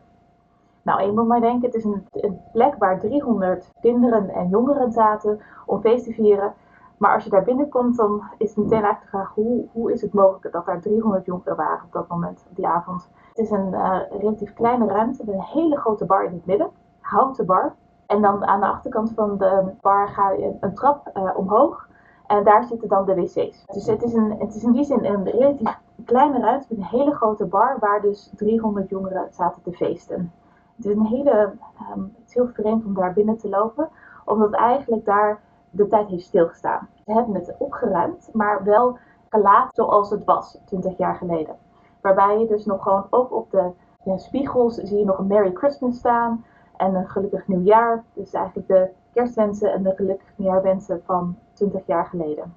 Nou, 0.82 1.02
je 1.04 1.12
moet 1.12 1.28
maar 1.28 1.42
denken, 1.42 1.66
het 1.66 1.76
is 1.76 1.84
een, 1.84 2.08
een, 2.12 2.42
plek 2.52 2.76
waar 2.78 3.00
300 3.00 3.72
kinderen 3.82 4.30
en 4.30 4.50
jongeren 4.50 4.92
zaten 4.92 5.40
om 5.66 5.82
feest 5.82 6.04
te 6.04 6.14
vieren. 6.14 6.54
Maar 6.98 7.14
als 7.14 7.24
je 7.24 7.30
daar 7.30 7.44
binnenkomt, 7.44 7.98
dan 7.98 8.24
is 8.38 8.56
het 8.56 8.58
meteen 8.58 8.84
eigenlijk 8.84 9.02
de 9.02 9.18
vraag, 9.18 9.34
hoe, 9.34 9.66
hoe 9.72 9.92
is 9.92 10.02
het 10.02 10.14
mogelijk 10.14 10.54
dat 10.54 10.66
daar 10.66 10.82
300 10.82 11.26
jongeren 11.26 11.56
waren 11.56 11.84
op 11.86 11.92
dat 11.92 12.08
moment, 12.08 12.46
op 12.50 12.56
die 12.56 12.68
avond. 12.68 13.10
Het 13.28 13.38
is 13.38 13.50
een 13.50 13.74
uh, 13.74 14.00
relatief 14.10 14.54
kleine 14.54 14.86
ruimte 14.86 15.24
met 15.26 15.36
een 15.36 15.42
hele 15.42 15.78
grote 15.78 16.06
bar 16.06 16.24
in 16.24 16.34
het 16.34 16.46
midden, 16.46 16.70
houten 17.00 17.46
bar. 17.46 17.76
En 18.06 18.22
dan 18.22 18.46
aan 18.46 18.60
de 18.60 18.68
achterkant 18.68 19.12
van 19.16 19.38
de 19.38 19.64
bar 19.82 20.08
ga 20.08 20.32
je 20.32 20.58
een 20.60 20.74
trap 20.74 21.12
uh, 21.14 21.38
omhoog 21.38 21.90
en 22.28 22.44
daar 22.44 22.64
zitten 22.64 22.88
dan 22.88 23.06
de 23.06 23.14
wc's. 23.14 23.66
Dus 23.66 23.86
het 23.86 24.04
is, 24.04 24.14
een, 24.14 24.36
het 24.40 24.56
is 24.56 24.64
in 24.64 24.72
die 24.72 24.84
zin 24.84 25.06
een 25.06 25.24
relatief 25.30 25.80
kleine 26.06 26.40
ruimte 26.40 26.66
met 26.70 26.78
een 26.78 27.00
hele 27.00 27.16
grote 27.16 27.46
bar 27.46 27.78
waar 27.80 28.02
dus 28.02 28.32
300 28.36 28.90
jongeren 28.90 29.28
zaten 29.32 29.62
te 29.62 29.72
feesten. 29.72 30.32
Het 30.80 30.88
is 30.88 30.96
een 30.96 31.06
hele, 31.06 31.54
um, 31.96 32.16
het 32.22 32.34
heel 32.34 32.48
vreemd 32.48 32.86
om 32.86 32.94
daar 32.94 33.14
binnen 33.14 33.38
te 33.38 33.50
lopen, 33.50 33.90
omdat 34.26 34.54
eigenlijk 34.54 35.06
daar 35.06 35.42
de 35.70 35.88
tijd 35.88 36.08
heeft 36.08 36.26
stilgestaan. 36.26 36.88
Ze 37.06 37.14
hebben 37.14 37.34
het 37.34 37.56
opgeruimd, 37.58 38.30
maar 38.34 38.64
wel 38.64 38.98
gelaten 39.30 39.70
zoals 39.74 40.10
het 40.10 40.24
was 40.24 40.58
20 40.66 40.98
jaar 40.98 41.16
geleden. 41.16 41.56
Waarbij 42.02 42.40
je 42.40 42.48
dus 42.48 42.66
nog 42.66 42.84
gewoon 42.84 43.08
ook 43.10 43.32
op 43.32 43.52
de 43.52 43.72
ja, 44.04 44.18
spiegels 44.18 44.76
zie 44.76 44.98
je 44.98 45.06
nog 45.06 45.18
een 45.18 45.28
Merry 45.28 45.54
Christmas 45.54 45.98
staan 45.98 46.46
en 46.78 46.96
een 46.96 47.10
gelukkig 47.10 47.48
nieuwjaar. 47.48 48.04
Dus 48.14 48.34
eigenlijk 48.34 48.68
de 48.68 48.90
kerstwensen 49.14 49.74
en 49.74 49.84
de 49.84 49.94
gelukkig 49.96 50.34
nieuwjaarwensen 50.36 51.02
van 51.06 51.38
20 51.54 51.86
jaar 51.86 52.06
geleden. 52.06 52.56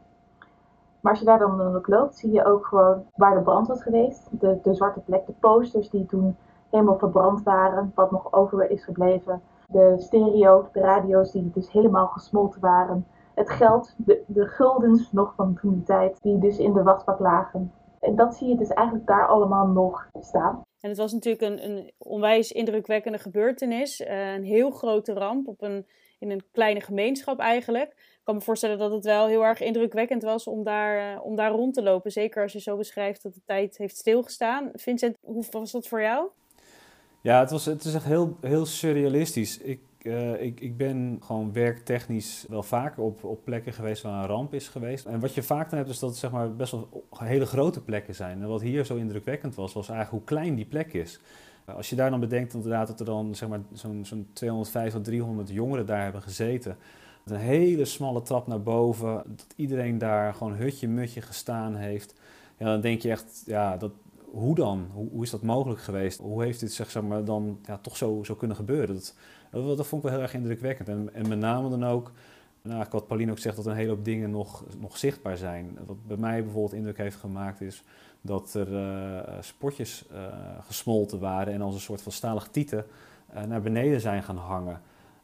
Maar 1.00 1.12
als 1.12 1.20
je 1.20 1.26
daar 1.26 1.38
dan 1.38 1.74
ook 1.74 1.88
loopt, 1.88 2.16
zie 2.16 2.32
je 2.32 2.44
ook 2.44 2.66
gewoon 2.66 3.04
waar 3.14 3.34
de 3.34 3.42
brand 3.42 3.66
was 3.66 3.82
geweest. 3.82 4.28
De, 4.30 4.58
de 4.62 4.74
zwarte 4.74 5.00
plek, 5.00 5.26
de 5.26 5.32
posters 5.40 5.90
die 5.90 6.06
toen 6.06 6.36
helemaal 6.72 6.98
verbrand 6.98 7.42
waren, 7.42 7.92
wat 7.94 8.10
nog 8.10 8.32
over 8.32 8.70
is 8.70 8.84
gebleven. 8.84 9.42
De 9.68 9.94
stereo, 9.96 10.68
de 10.72 10.80
radio's 10.80 11.32
die 11.32 11.50
dus 11.54 11.72
helemaal 11.72 12.06
gesmolten 12.06 12.60
waren. 12.60 13.06
Het 13.34 13.50
geld, 13.50 13.94
de, 13.96 14.22
de 14.26 14.46
guldens 14.46 15.12
nog 15.12 15.34
van 15.36 15.58
toen 15.60 15.74
die 15.74 15.82
tijd, 15.82 16.18
die 16.22 16.38
dus 16.38 16.58
in 16.58 16.72
de 16.72 16.82
wasbak 16.82 17.18
lagen. 17.18 17.72
En 18.00 18.16
dat 18.16 18.34
zie 18.34 18.48
je 18.48 18.56
dus 18.56 18.68
eigenlijk 18.68 19.06
daar 19.06 19.26
allemaal 19.26 19.66
nog 19.66 20.08
staan. 20.20 20.62
En 20.80 20.88
het 20.88 20.98
was 20.98 21.12
natuurlijk 21.12 21.42
een, 21.42 21.70
een 21.70 21.92
onwijs 21.98 22.52
indrukwekkende 22.52 23.18
gebeurtenis. 23.18 24.00
Uh, 24.00 24.34
een 24.34 24.44
heel 24.44 24.70
grote 24.70 25.12
ramp 25.12 25.48
op 25.48 25.62
een, 25.62 25.86
in 26.18 26.30
een 26.30 26.44
kleine 26.52 26.80
gemeenschap 26.80 27.38
eigenlijk. 27.38 27.90
Ik 27.90 28.20
kan 28.24 28.34
me 28.34 28.40
voorstellen 28.40 28.78
dat 28.78 28.92
het 28.92 29.04
wel 29.04 29.26
heel 29.26 29.44
erg 29.44 29.60
indrukwekkend 29.60 30.22
was 30.22 30.46
om 30.46 30.64
daar, 30.64 31.14
uh, 31.14 31.24
om 31.24 31.36
daar 31.36 31.50
rond 31.50 31.74
te 31.74 31.82
lopen. 31.82 32.10
Zeker 32.10 32.42
als 32.42 32.52
je 32.52 32.60
zo 32.60 32.76
beschrijft 32.76 33.22
dat 33.22 33.34
de 33.34 33.42
tijd 33.44 33.76
heeft 33.76 33.96
stilgestaan. 33.96 34.70
Vincent, 34.72 35.16
hoe 35.20 35.44
was 35.50 35.72
dat 35.72 35.88
voor 35.88 36.02
jou? 36.02 36.28
Ja, 37.22 37.40
het, 37.40 37.50
was, 37.50 37.64
het 37.64 37.84
is 37.84 37.94
echt 37.94 38.04
heel, 38.04 38.36
heel 38.40 38.66
surrealistisch. 38.66 39.58
Ik, 39.58 39.80
uh, 40.02 40.42
ik, 40.42 40.60
ik 40.60 40.76
ben 40.76 41.18
gewoon 41.20 41.52
werktechnisch 41.52 42.44
wel 42.48 42.62
vaker 42.62 43.02
op, 43.02 43.24
op 43.24 43.44
plekken 43.44 43.72
geweest 43.72 44.02
waar 44.02 44.22
een 44.22 44.28
ramp 44.28 44.54
is 44.54 44.68
geweest. 44.68 45.06
En 45.06 45.20
wat 45.20 45.34
je 45.34 45.42
vaak 45.42 45.70
dan 45.70 45.78
hebt, 45.78 45.90
is 45.90 45.98
dat 45.98 46.10
het 46.10 46.18
zeg 46.18 46.30
maar, 46.30 46.56
best 46.56 46.72
wel 46.72 47.06
hele 47.18 47.46
grote 47.46 47.80
plekken 47.80 48.14
zijn. 48.14 48.42
En 48.42 48.48
wat 48.48 48.60
hier 48.60 48.84
zo 48.84 48.96
indrukwekkend 48.96 49.54
was, 49.54 49.72
was 49.72 49.88
eigenlijk 49.88 50.18
hoe 50.18 50.36
klein 50.36 50.54
die 50.54 50.64
plek 50.64 50.92
is. 50.92 51.20
Als 51.64 51.90
je 51.90 51.96
daar 51.96 52.10
dan 52.10 52.20
bedenkt 52.20 52.54
inderdaad 52.54 52.86
dat 52.86 53.00
er 53.00 53.06
dan 53.06 53.34
zeg 53.34 53.48
maar, 53.48 53.60
zo'n 53.72 54.04
zo'n 54.04 54.28
250 54.32 54.94
tot 54.94 55.04
300 55.04 55.48
jongeren 55.50 55.86
daar 55.86 56.02
hebben 56.02 56.22
gezeten. 56.22 56.76
Een 57.24 57.36
hele 57.36 57.84
smalle 57.84 58.22
trap 58.22 58.46
naar 58.46 58.62
boven. 58.62 59.22
Dat 59.26 59.54
iedereen 59.56 59.98
daar 59.98 60.34
gewoon 60.34 60.54
hutje-mutje 60.54 61.20
gestaan 61.20 61.74
heeft. 61.74 62.14
Ja, 62.58 62.64
dan 62.64 62.80
denk 62.80 63.02
je 63.02 63.10
echt, 63.10 63.42
ja, 63.46 63.76
dat, 63.76 63.92
hoe 64.32 64.54
dan? 64.54 64.88
Hoe, 64.92 65.08
hoe, 65.10 65.22
is 65.22 65.30
dat 65.30 65.42
mogelijk 65.42 65.80
geweest? 65.80 66.18
Hoe 66.18 66.42
heeft 66.42 66.60
dit 66.60 66.72
zeg 66.72 67.02
maar, 67.02 67.24
dan 67.24 67.58
ja, 67.66 67.78
toch 67.78 67.96
zo, 67.96 68.22
zo 68.24 68.34
kunnen 68.34 68.56
gebeuren? 68.56 68.94
Dat, 68.94 69.14
dat, 69.76 69.86
vond 69.86 70.02
ik 70.02 70.08
wel 70.08 70.18
heel 70.18 70.26
erg 70.26 70.34
indrukwekkend. 70.34 70.88
En, 70.88 71.14
en 71.14 71.28
met 71.28 71.38
name 71.38 71.68
dan 71.68 71.84
ook, 71.84 72.12
nou, 72.62 72.86
wat 72.90 73.06
Pauline 73.06 73.30
ook 73.30 73.38
zegt, 73.38 73.56
dat 73.56 73.66
een 73.66 73.74
hele 73.74 73.90
hoop 73.90 74.04
dingen 74.04 74.30
nog, 74.30 74.64
nog 74.78 74.98
zichtbaar 74.98 75.36
zijn. 75.36 75.78
Wat 75.86 76.06
bij 76.06 76.16
mij 76.16 76.42
bijvoorbeeld 76.42 76.74
indruk 76.74 76.96
heeft 76.96 77.16
gemaakt 77.16 77.60
is 77.60 77.84
dat 78.20 78.54
er 78.54 78.72
uh, 78.72 79.32
spotjes 79.40 80.04
uh, 80.12 80.18
gesmolten 80.60 81.18
waren 81.18 81.52
en 81.52 81.62
als 81.62 81.74
een 81.74 81.80
soort 81.80 82.02
van 82.02 82.12
stalig 82.12 82.48
tieten 82.48 82.86
uh, 83.34 83.42
naar 83.42 83.62
beneden 83.62 84.00
zijn 84.00 84.22
gaan 84.22 84.36
hangen. 84.36 84.80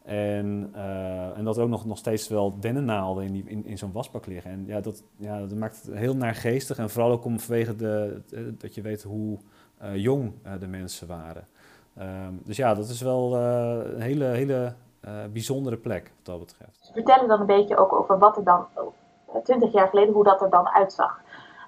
En, 0.08 0.72
uh, 0.76 1.38
en 1.38 1.44
dat 1.44 1.58
ook 1.58 1.68
nog, 1.68 1.84
nog 1.84 1.98
steeds 1.98 2.28
wel 2.28 2.60
dennennaalden 2.60 3.24
in, 3.24 3.48
in, 3.48 3.66
in 3.66 3.78
zo'n 3.78 3.92
wasbak 3.92 4.26
liggen. 4.26 4.50
En 4.50 4.66
ja 4.66 4.80
dat, 4.80 5.02
ja, 5.16 5.40
dat 5.40 5.54
maakt 5.54 5.82
het 5.82 5.94
heel 5.94 6.16
naargeestig. 6.16 6.78
En 6.78 6.90
vooral 6.90 7.10
ook 7.10 7.24
om 7.24 7.40
vanwege 7.40 7.76
de, 7.76 8.20
dat 8.58 8.74
je 8.74 8.82
weet 8.82 9.02
hoe 9.02 9.38
uh, 9.82 9.96
jong 9.96 10.32
de 10.58 10.66
mensen 10.66 11.06
waren. 11.08 11.46
Um, 11.98 12.40
dus 12.44 12.56
ja, 12.56 12.74
dat 12.74 12.88
is 12.88 13.00
wel 13.00 13.36
een 13.36 14.00
hele, 14.00 14.24
hele 14.24 14.74
bijzondere 15.32 15.76
plek 15.76 16.12
wat 16.16 16.24
dat 16.24 16.38
betreft. 16.38 16.78
Ze 16.80 16.92
vertellen 16.92 17.28
dan 17.28 17.40
een 17.40 17.46
beetje 17.46 17.76
ook 17.76 17.92
over 17.92 18.18
wat 18.18 18.36
er 18.36 18.44
dan, 18.44 18.66
twintig 19.42 19.72
jaar 19.72 19.88
geleden, 19.88 20.14
hoe 20.14 20.24
dat 20.24 20.42
er 20.42 20.50
dan 20.50 20.68
uitzag. 20.68 21.20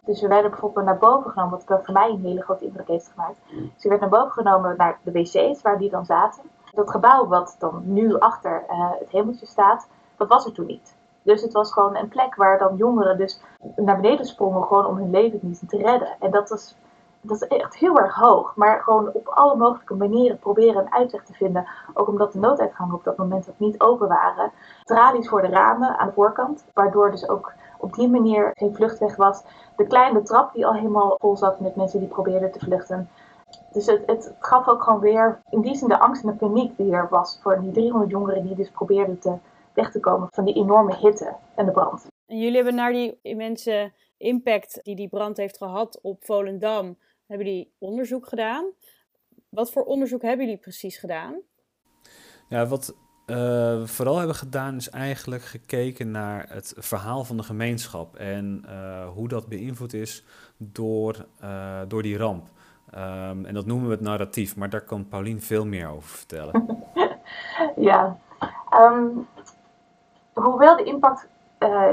Dus 0.05 0.21
we 0.21 0.29
werden 0.29 0.51
bijvoorbeeld 0.51 0.87
naar 0.87 0.99
boven 0.99 1.31
genomen, 1.31 1.61
wat 1.67 1.85
voor 1.85 1.95
mij 1.95 2.11
een 2.11 2.25
hele 2.25 2.43
grote 2.43 2.65
indruk 2.65 2.89
heeft 2.89 3.11
gemaakt. 3.15 3.39
Ze 3.77 3.89
werd 3.89 4.01
naar 4.01 4.11
boven 4.11 4.33
genomen 4.33 4.75
naar 4.77 4.99
de 5.03 5.13
wc's, 5.13 5.63
waar 5.63 5.79
die 5.79 5.91
dan 5.91 6.05
zaten. 6.05 6.43
Dat 6.71 6.91
gebouw 6.91 7.27
wat 7.27 7.57
dan 7.59 7.83
nu 7.85 8.19
achter 8.19 8.65
uh, 8.71 8.91
het 8.99 9.11
hemeltje 9.11 9.47
staat, 9.47 9.89
dat 10.17 10.29
was 10.29 10.47
er 10.47 10.53
toen 10.53 10.67
niet. 10.67 10.99
Dus 11.23 11.43
het 11.43 11.53
was 11.53 11.73
gewoon 11.73 11.97
een 11.97 12.09
plek 12.09 12.35
waar 12.35 12.59
dan 12.59 12.77
jongeren 12.77 13.19
dus 13.19 13.41
naar 13.77 14.01
beneden 14.01 14.27
sprongen 14.27 14.63
gewoon 14.63 14.87
om 14.87 14.97
hun 14.97 15.11
leven 15.11 15.39
niet 15.43 15.63
te 15.69 15.77
redden. 15.77 16.17
En 16.21 16.31
dat 16.31 16.49
was, 16.49 16.77
dat 17.21 17.43
is 17.43 17.49
echt 17.49 17.77
heel 17.77 17.99
erg 17.99 18.15
hoog. 18.15 18.57
Maar 18.57 18.83
gewoon 18.83 19.11
op 19.13 19.29
alle 19.29 19.57
mogelijke 19.57 19.95
manieren 19.95 20.39
proberen 20.39 20.83
een 20.83 20.93
uitweg 20.93 21.25
te 21.25 21.33
vinden. 21.33 21.67
Ook 21.95 22.09
omdat 22.09 22.33
de 22.33 22.39
nooduitgangen 22.39 22.95
op 22.95 23.05
dat 23.05 23.17
moment 23.17 23.49
ook 23.49 23.59
niet 23.59 23.81
open 23.81 24.09
waren. 24.09 24.53
Tralies 24.83 25.29
voor 25.29 25.43
de 25.43 25.49
ramen 25.49 25.99
aan 25.99 26.07
de 26.07 26.13
voorkant. 26.13 26.65
Waardoor 26.73 27.11
dus 27.11 27.29
ook 27.29 27.53
op 27.79 27.95
die 27.95 28.11
manier 28.11 28.51
geen 28.53 28.75
vluchtweg 28.75 29.17
was. 29.17 29.43
De 29.77 29.87
kleine 29.87 30.23
trap 30.23 30.53
die 30.53 30.67
al 30.67 30.75
helemaal 30.75 31.17
vol 31.19 31.37
zat 31.37 31.61
met 31.61 31.77
mensen 31.77 31.99
die 31.99 32.09
probeerden 32.09 32.53
te 32.53 32.59
vluchten. 32.59 33.09
Dus 33.73 33.87
het, 33.87 34.03
het 34.07 34.35
gaf 34.39 34.69
ook 34.69 34.83
gewoon 34.83 35.01
weer 35.01 35.41
in 35.51 35.61
die 35.61 35.75
zin 35.75 35.89
de 35.89 35.99
angst 35.99 36.23
en 36.23 36.31
de 36.31 36.37
paniek 36.37 36.77
die 36.77 36.93
er 36.93 37.09
was 37.11 37.39
voor 37.43 37.61
die 37.61 37.73
300 37.73 38.11
jongeren 38.11 38.47
die 38.47 38.57
dus 38.57 38.71
probeerden 38.71 39.19
te, 39.19 39.37
weg 39.75 39.91
te 39.91 40.01
komen 40.01 40.29
van 40.31 40.45
die 40.45 40.55
enorme 40.55 40.97
hitte 40.97 41.37
en 41.55 41.67
de 41.67 41.73
brand. 41.73 42.07
En 42.27 42.39
jullie 42.39 42.55
hebben 42.57 42.75
naar 42.75 42.93
die 42.93 43.19
immense 43.23 43.93
impact 44.17 44.81
die 44.83 44.97
die 44.97 45.09
brand 45.09 45.37
heeft 45.37 45.57
gehad 45.57 46.01
op 46.03 46.25
Volendam, 46.25 46.99
hebben 47.27 47.47
die 47.47 47.75
onderzoek 47.79 48.29
gedaan. 48.29 48.73
Wat 49.49 49.73
voor 49.73 49.83
onderzoek 49.83 50.23
hebben 50.23 50.45
jullie 50.47 50.61
precies 50.61 50.99
gedaan? 50.99 51.41
Ja, 52.49 52.67
wat 52.67 52.95
uh, 53.31 53.37
we 53.37 53.83
vooral 53.87 54.17
hebben 54.17 54.37
gedaan 54.37 54.77
is 54.77 54.91
eigenlijk 54.91 55.43
gekeken 55.43 56.11
naar 56.11 56.47
het 56.49 56.75
verhaal 56.77 57.25
van 57.25 57.37
de 57.37 57.43
gemeenschap 57.43 58.17
en 58.17 58.65
uh, 58.67 59.09
hoe 59.09 59.29
dat 59.29 59.49
beïnvloed 59.49 59.93
is 59.93 60.25
door, 60.57 61.27
uh, 61.43 61.81
door 61.89 62.03
die 62.03 62.17
ramp. 62.17 62.49
Um, 62.95 63.45
en 63.45 63.55
dat 63.55 63.67
noemen 63.67 63.87
we 63.87 63.95
het 63.95 64.01
narratief, 64.01 64.57
maar 64.57 64.71
daar 64.71 64.81
kan 64.81 65.09
Paulien 65.09 65.41
veel 65.41 65.67
meer 65.67 65.89
over 65.89 66.09
vertellen. 66.09 66.85
ja, 67.77 68.17
um, 68.83 69.27
hoewel 70.33 70.77
de 70.77 70.83
impact, 70.83 71.29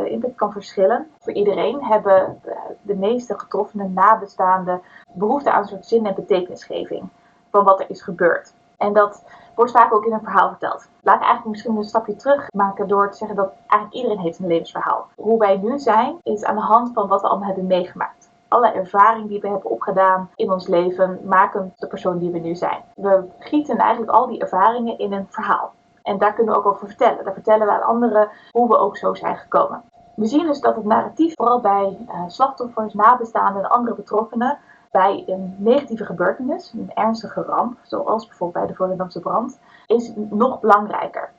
impact 0.05 0.35
kan 0.35 0.51
verschillen 0.51 1.07
voor 1.19 1.33
iedereen, 1.33 1.83
hebben 1.83 2.41
de 2.81 2.95
meeste 2.95 3.39
getroffenen 3.39 3.93
nabestaanden 3.93 4.81
behoefte 5.13 5.51
aan 5.51 5.61
een 5.61 5.67
soort 5.67 5.85
zin 5.85 6.05
en 6.05 6.15
betekenisgeving 6.15 7.09
van 7.51 7.63
wat 7.63 7.79
er 7.79 7.89
is 7.89 8.01
gebeurd. 8.01 8.53
En 8.77 8.93
dat 8.93 9.23
wordt 9.55 9.71
vaak 9.71 9.93
ook 9.93 10.05
in 10.05 10.13
een 10.13 10.23
verhaal 10.23 10.49
verteld. 10.49 10.87
Laat 11.01 11.15
ik 11.15 11.21
eigenlijk 11.21 11.51
misschien 11.51 11.75
een 11.75 11.83
stapje 11.83 12.15
terug 12.15 12.47
maken 12.51 12.87
door 12.87 13.11
te 13.11 13.17
zeggen 13.17 13.37
dat 13.37 13.53
eigenlijk 13.67 13.93
iedereen 13.93 14.23
heeft 14.23 14.39
een 14.39 14.47
levensverhaal. 14.47 15.07
Hoe 15.15 15.39
wij 15.39 15.57
nu 15.57 15.79
zijn, 15.79 16.17
is 16.23 16.43
aan 16.43 16.55
de 16.55 16.61
hand 16.61 16.93
van 16.93 17.07
wat 17.07 17.21
we 17.21 17.27
allemaal 17.27 17.47
hebben 17.47 17.67
meegemaakt. 17.67 18.29
Alle 18.47 18.71
ervaringen 18.71 19.27
die 19.27 19.39
we 19.39 19.47
hebben 19.47 19.71
opgedaan 19.71 20.29
in 20.35 20.51
ons 20.51 20.67
leven 20.67 21.19
maken 21.23 21.73
de 21.75 21.87
persoon 21.87 22.17
die 22.17 22.31
we 22.31 22.39
nu 22.39 22.55
zijn. 22.55 22.83
We 22.95 23.23
gieten 23.39 23.77
eigenlijk 23.77 24.11
al 24.11 24.27
die 24.27 24.39
ervaringen 24.39 24.97
in 24.97 25.13
een 25.13 25.27
verhaal. 25.29 25.73
En 26.03 26.17
daar 26.17 26.33
kunnen 26.33 26.53
we 26.53 26.59
ook 26.59 26.65
over 26.65 26.87
vertellen. 26.87 27.23
Daar 27.23 27.33
vertellen 27.33 27.67
we 27.67 27.73
aan 27.73 27.83
anderen 27.83 28.29
hoe 28.51 28.67
we 28.67 28.77
ook 28.77 28.97
zo 28.97 29.13
zijn 29.13 29.37
gekomen. 29.37 29.83
We 30.15 30.25
zien 30.25 30.45
dus 30.45 30.59
dat 30.59 30.75
het 30.75 30.85
narratief 30.85 31.33
vooral 31.35 31.61
bij 31.61 31.97
uh, 32.07 32.23
slachtoffers, 32.27 32.93
nabestaanden 32.93 33.63
en 33.63 33.69
andere 33.69 33.95
betrokkenen 33.95 34.57
bij 34.91 35.23
een 35.25 35.55
negatieve 35.57 36.05
gebeurtenis, 36.05 36.73
een 36.73 36.91
ernstige 36.93 37.41
ramp, 37.41 37.77
zoals 37.81 38.27
bijvoorbeeld 38.27 38.65
bij 38.65 38.73
de 38.73 38.77
Volendamse 38.77 39.19
brand, 39.19 39.59
is 39.85 40.11
nog 40.15 40.59
belangrijker. 40.59 41.29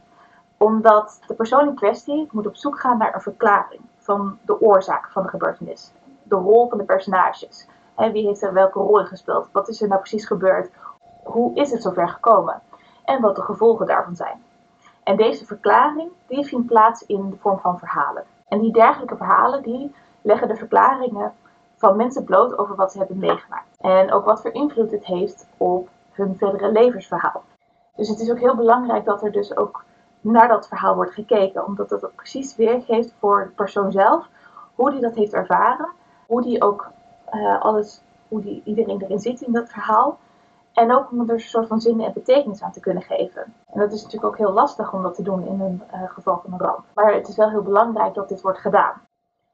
Omdat 0.56 1.20
de 1.26 1.34
persoon 1.34 1.68
in 1.68 1.74
kwestie 1.74 2.28
moet 2.30 2.46
op 2.46 2.56
zoek 2.56 2.80
gaan 2.80 2.98
naar 2.98 3.14
een 3.14 3.20
verklaring 3.20 3.80
van 3.98 4.38
de 4.42 4.60
oorzaak 4.60 5.08
van 5.10 5.22
de 5.22 5.28
gebeurtenis. 5.28 5.92
De 6.28 6.36
rol 6.36 6.68
van 6.68 6.78
de 6.78 6.84
personages. 6.84 7.68
wie 7.96 8.26
heeft 8.26 8.42
er 8.42 8.52
welke 8.52 8.78
rol 8.78 9.00
in 9.00 9.06
gespeeld? 9.06 9.48
Wat 9.52 9.68
is 9.68 9.82
er 9.82 9.88
nou 9.88 10.00
precies 10.00 10.26
gebeurd? 10.26 10.70
Hoe 11.24 11.54
is 11.54 11.70
het 11.70 11.82
zover 11.82 12.08
gekomen? 12.08 12.62
En 13.04 13.20
wat 13.20 13.36
de 13.36 13.42
gevolgen 13.42 13.86
daarvan 13.86 14.16
zijn. 14.16 14.42
En 15.04 15.16
deze 15.16 15.46
verklaring 15.46 16.10
die 16.26 16.46
vindt 16.46 16.66
plaats 16.66 17.06
in 17.06 17.30
de 17.30 17.36
vorm 17.36 17.58
van 17.58 17.78
verhalen. 17.78 18.24
En 18.48 18.60
die 18.60 18.72
dergelijke 18.72 19.16
verhalen 19.16 19.62
die 19.62 19.94
leggen 20.22 20.48
de 20.48 20.56
verklaringen 20.56 21.32
van 21.76 21.96
mensen 21.96 22.24
bloot 22.24 22.58
over 22.58 22.76
wat 22.76 22.92
ze 22.92 22.98
hebben 22.98 23.18
meegemaakt. 23.18 23.76
En 23.78 24.12
ook 24.12 24.24
wat 24.24 24.40
voor 24.40 24.52
invloed 24.52 24.90
het 24.90 25.04
heeft 25.06 25.48
op 25.56 25.88
hun 26.12 26.36
verdere 26.38 26.72
levensverhaal. 26.72 27.42
Dus 27.96 28.08
het 28.08 28.20
is 28.20 28.30
ook 28.30 28.38
heel 28.38 28.56
belangrijk 28.56 29.04
dat 29.04 29.22
er 29.22 29.32
dus 29.32 29.56
ook 29.56 29.84
naar 30.20 30.48
dat 30.48 30.68
verhaal 30.68 30.94
wordt 30.94 31.14
gekeken, 31.14 31.66
omdat 31.66 31.88
dat 31.88 32.04
ook 32.04 32.14
precies 32.14 32.56
weergeeft 32.56 33.14
voor 33.18 33.44
de 33.44 33.54
persoon 33.54 33.92
zelf 33.92 34.26
hoe 34.74 34.90
die 34.90 35.00
dat 35.00 35.14
heeft 35.14 35.32
ervaren, 35.32 35.88
hoe 36.28 36.42
die 36.42 36.62
ook 36.62 36.90
uh, 37.32 37.60
alles, 37.60 38.00
hoe 38.28 38.40
die, 38.40 38.62
iedereen 38.64 39.02
erin 39.02 39.18
zit 39.18 39.40
in 39.40 39.52
dat 39.52 39.68
verhaal. 39.68 40.18
En 40.72 40.92
ook 40.92 41.10
om 41.10 41.20
er 41.20 41.30
een 41.30 41.40
soort 41.40 41.66
van 41.66 41.80
zin 41.80 42.00
en 42.00 42.12
betekenis 42.12 42.62
aan 42.62 42.72
te 42.72 42.80
kunnen 42.80 43.02
geven. 43.02 43.42
En 43.72 43.80
dat 43.80 43.92
is 43.92 44.02
natuurlijk 44.02 44.32
ook 44.32 44.38
heel 44.38 44.52
lastig 44.52 44.92
om 44.92 45.02
dat 45.02 45.14
te 45.14 45.22
doen 45.22 45.46
in 45.46 45.60
een 45.60 45.82
uh, 45.94 46.10
geval 46.10 46.40
van 46.42 46.52
een 46.52 46.58
ramp. 46.58 46.84
Maar 46.94 47.14
het 47.14 47.28
is 47.28 47.36
wel 47.36 47.50
heel 47.50 47.62
belangrijk 47.62 48.14
dat 48.14 48.28
dit 48.28 48.40
wordt 48.40 48.58
gedaan 48.58 49.00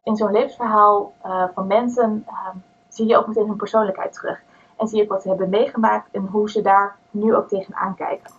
in 0.04 0.16
zo'n 0.16 0.32
levensverhaal 0.32 1.12
uh, 1.26 1.44
van 1.54 1.66
mensen 1.66 2.24
uh, 2.28 2.48
zie 2.88 3.06
je 3.06 3.16
ook 3.16 3.26
meteen 3.26 3.46
hun 3.46 3.56
persoonlijkheid 3.56 4.12
terug. 4.12 4.42
En 4.76 4.88
zie 4.88 4.98
je 4.98 5.04
ook 5.04 5.10
wat 5.10 5.22
ze 5.22 5.28
hebben 5.28 5.48
meegemaakt 5.48 6.08
en 6.10 6.26
hoe 6.26 6.50
ze 6.50 6.62
daar 6.62 6.96
nu 7.10 7.34
ook 7.34 7.48
tegenaan 7.48 7.94
kijken. 7.94 8.30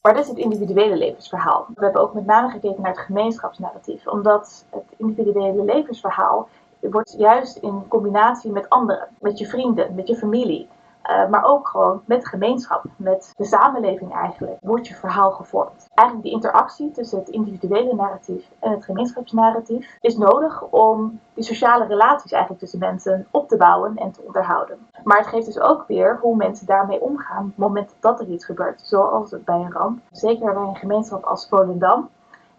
Maar 0.00 0.14
dat 0.14 0.22
is 0.22 0.28
het 0.28 0.38
individuele 0.38 0.96
levensverhaal. 0.96 1.66
We 1.74 1.84
hebben 1.84 2.02
ook 2.02 2.14
met 2.14 2.26
name 2.26 2.50
gekeken 2.50 2.82
naar 2.82 2.90
het 2.90 3.00
gemeenschapsnarratief. 3.00 4.06
Omdat 4.06 4.64
het 4.70 4.84
individuele 4.96 5.64
levensverhaal 5.64 6.48
wordt 6.80 7.14
juist 7.18 7.56
in 7.56 7.88
combinatie 7.88 8.52
met 8.52 8.68
anderen, 8.68 9.08
met 9.18 9.38
je 9.38 9.46
vrienden, 9.46 9.94
met 9.94 10.08
je 10.08 10.16
familie, 10.16 10.68
uh, 11.10 11.28
maar 11.28 11.44
ook 11.44 11.68
gewoon 11.68 12.02
met 12.04 12.28
gemeenschap, 12.28 12.84
met 12.96 13.32
de 13.36 13.44
samenleving 13.44 14.14
eigenlijk, 14.14 14.58
wordt 14.60 14.88
je 14.88 14.94
verhaal 14.94 15.30
gevormd. 15.30 15.88
Eigenlijk 15.94 16.28
die 16.28 16.36
interactie 16.36 16.90
tussen 16.90 17.18
het 17.18 17.28
individuele 17.28 17.94
narratief 17.94 18.50
en 18.58 18.70
het 18.70 18.84
gemeenschapsnarratief 18.84 19.98
is 20.00 20.16
nodig 20.16 20.62
om 20.62 21.20
die 21.34 21.44
sociale 21.44 21.86
relaties 21.86 22.32
eigenlijk 22.32 22.62
tussen 22.62 22.78
mensen 22.78 23.26
op 23.30 23.48
te 23.48 23.56
bouwen 23.56 23.96
en 23.96 24.12
te 24.12 24.22
onderhouden. 24.26 24.78
Maar 25.04 25.18
het 25.18 25.26
geeft 25.26 25.46
dus 25.46 25.60
ook 25.60 25.84
weer 25.86 26.18
hoe 26.20 26.36
mensen 26.36 26.66
daarmee 26.66 27.00
omgaan 27.00 27.42
op 27.42 27.48
het 27.48 27.56
moment 27.56 27.94
dat 28.00 28.20
er 28.20 28.26
iets 28.26 28.44
gebeurt, 28.44 28.80
zoals 28.80 29.34
bij 29.44 29.56
een 29.56 29.72
ramp. 29.72 30.00
Zeker 30.10 30.54
bij 30.54 30.62
een 30.62 30.76
gemeenschap 30.76 31.24
als 31.24 31.48
Volendam, 31.48 32.08